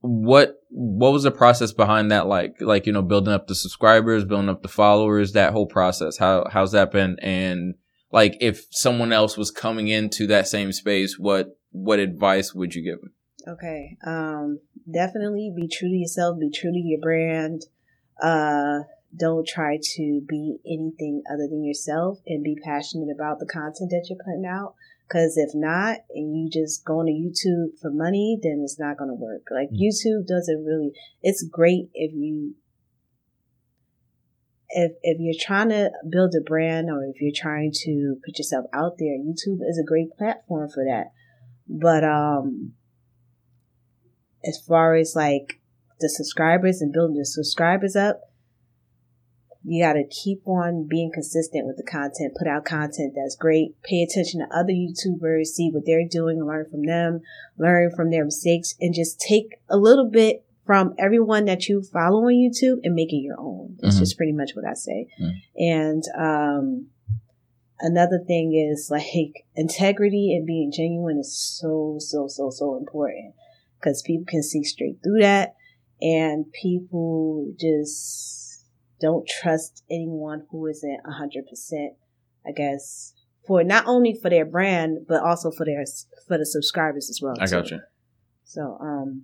[0.00, 2.56] what what was the process behind that like?
[2.60, 6.18] Like you know building up the subscribers, building up the followers, that whole process.
[6.18, 7.16] How how's that been?
[7.20, 7.74] And
[8.12, 12.82] like if someone else was coming into that same space, what what advice would you
[12.82, 13.12] give them?
[13.48, 13.96] Okay.
[14.04, 14.60] Um,
[14.92, 17.62] definitely be true to yourself, be true to your brand.
[18.20, 18.80] Uh,
[19.18, 24.06] don't try to be anything other than yourself and be passionate about the content that
[24.08, 24.74] you're putting out.
[25.10, 29.10] Cause if not, and you just going to YouTube for money, then it's not going
[29.10, 29.42] to work.
[29.50, 29.80] Like Mm.
[29.80, 30.92] YouTube doesn't really,
[31.22, 32.56] it's great if you,
[34.68, 38.66] if, if you're trying to build a brand or if you're trying to put yourself
[38.72, 41.12] out there, YouTube is a great platform for that.
[41.68, 42.72] But, um,
[44.44, 45.60] as far as like
[46.00, 48.20] the subscribers and building the subscribers up,
[49.68, 53.74] you got to keep on being consistent with the content, put out content that's great,
[53.82, 57.20] pay attention to other YouTubers, see what they're doing, learn from them,
[57.58, 62.20] learn from their mistakes, and just take a little bit from everyone that you follow
[62.26, 63.76] on YouTube and make it your own.
[63.80, 64.00] That's Mhm.
[64.00, 65.08] just pretty much what I say.
[65.20, 65.32] Mhm.
[65.56, 66.86] And um,
[67.80, 73.34] another thing is like integrity and being genuine is so so so so important
[73.80, 75.54] because people can see straight through that
[76.00, 78.44] and people just
[79.00, 81.88] don't trust anyone who isn't 100%
[82.46, 83.12] i guess
[83.46, 85.84] for not only for their brand but also for their
[86.26, 87.76] for the subscribers as well I got too.
[87.76, 87.80] you.
[88.44, 89.22] so um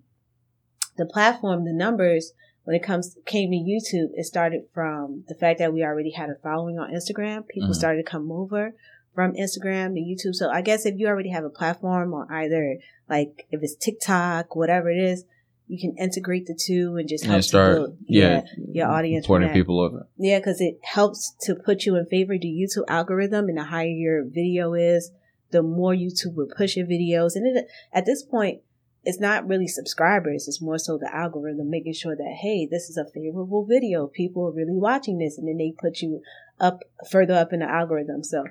[0.96, 2.32] the platform the numbers
[2.64, 6.28] when it comes came to youtube it started from the fact that we already had
[6.30, 7.74] a following on instagram people Mhm.
[7.74, 8.74] started to come over
[9.14, 12.76] from instagram to youtube so i guess if you already have a platform on either
[13.08, 15.24] like if it's tiktok whatever it is
[15.68, 18.42] you can integrate the two and just help then start, to build, yeah,
[18.72, 19.54] your audience that.
[19.54, 20.06] people over.
[20.18, 23.64] Yeah, because it helps to put you in favor of the YouTube algorithm, and the
[23.64, 25.10] higher your video is,
[25.50, 27.36] the more YouTube will push your videos.
[27.36, 28.60] And it, at this point,
[29.04, 32.96] it's not really subscribers; it's more so the algorithm making sure that hey, this is
[32.96, 34.06] a favorable video.
[34.06, 36.22] People are really watching this, and then they put you
[36.60, 38.22] up further up in the algorithm.
[38.22, 38.44] So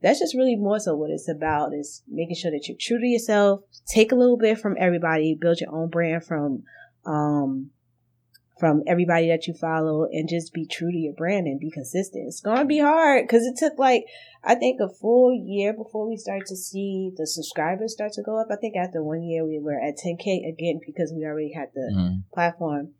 [0.00, 3.06] that's just really more so what it's about is making sure that you're true to
[3.06, 3.60] yourself.
[3.88, 6.62] Take a little bit from everybody, build your own brand from
[7.04, 7.70] um
[8.58, 12.26] from everybody that you follow and just be true to your brand and be consistent.
[12.26, 14.04] It's going to be hard because it took like,
[14.42, 18.40] I think a full year before we started to see the subscribers start to go
[18.40, 18.48] up.
[18.50, 21.92] I think after one year we were at 10K again because we already had the
[21.94, 22.24] Mhm.
[22.34, 22.94] platform.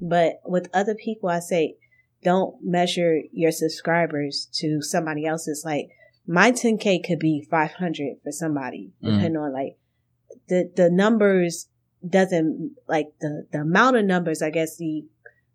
[0.00, 1.76] But with other people, I say,
[2.22, 5.62] don't measure your subscribers to somebody else's.
[5.64, 5.90] Like
[6.26, 9.16] my 10K could be 500 for somebody, Mm.
[9.16, 9.76] depending on like
[10.48, 11.68] the, the numbers
[12.08, 15.04] doesn't like the, the amount of numbers, I guess the,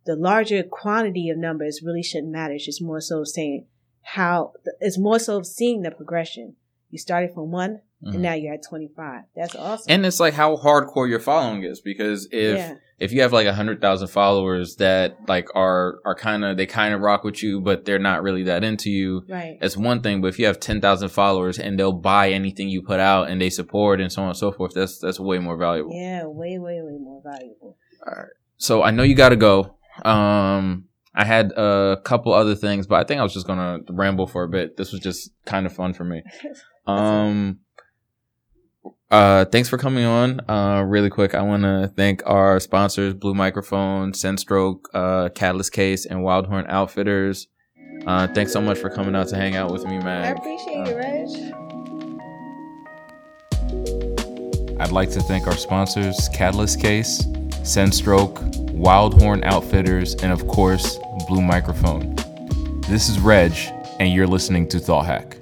[0.06, 2.54] the larger quantity of numbers really shouldn't matter.
[2.54, 3.68] It's just more so saying
[4.02, 6.56] how it's more so seeing the progression.
[6.90, 8.14] You started from one Mhm.
[8.16, 9.24] and now you're at 25.
[9.36, 9.86] That's awesome.
[9.90, 12.76] And it's like how hardcore your following is because if yeah.
[13.02, 16.68] If you have like a hundred thousand followers that like are are kind of they
[16.68, 19.24] kind of rock with you, but they're not really that into you.
[19.28, 19.58] Right.
[19.60, 22.84] That's one thing, but if you have ten thousand followers and they'll buy anything you
[22.84, 25.58] put out and they support and so on and so forth, that's that's way more
[25.58, 25.92] valuable.
[25.96, 27.76] Yeah, way, way, way more valuable.
[28.06, 28.30] All right.
[28.58, 29.78] So I know you got to go.
[30.06, 30.86] Um,
[31.16, 34.44] I had a couple other things, but I think I was just gonna ramble for
[34.44, 34.78] a bit.
[34.78, 36.22] This was just kind of fun for me.
[36.88, 37.60] Um,
[39.12, 40.40] uh, thanks for coming on.
[40.50, 46.06] Uh, really quick, I want to thank our sponsors: Blue Microphone, Senstroke, uh, Catalyst Case,
[46.06, 47.48] and Wildhorn Outfitters.
[48.08, 50.08] Uh, thanks so much for coming out to hang out with me, man.
[50.08, 50.38] I man.
[50.38, 51.28] appreciate it, Reg.
[54.80, 57.24] I'd like to thank our sponsors, Catalyst Case,
[57.62, 58.34] Senstroke,
[58.72, 60.98] Wildhorn Outfitters, and of course,
[61.28, 62.16] Blue Microphone.
[62.88, 63.54] This is Reg,
[64.00, 65.41] and you're listening to Thought Hack.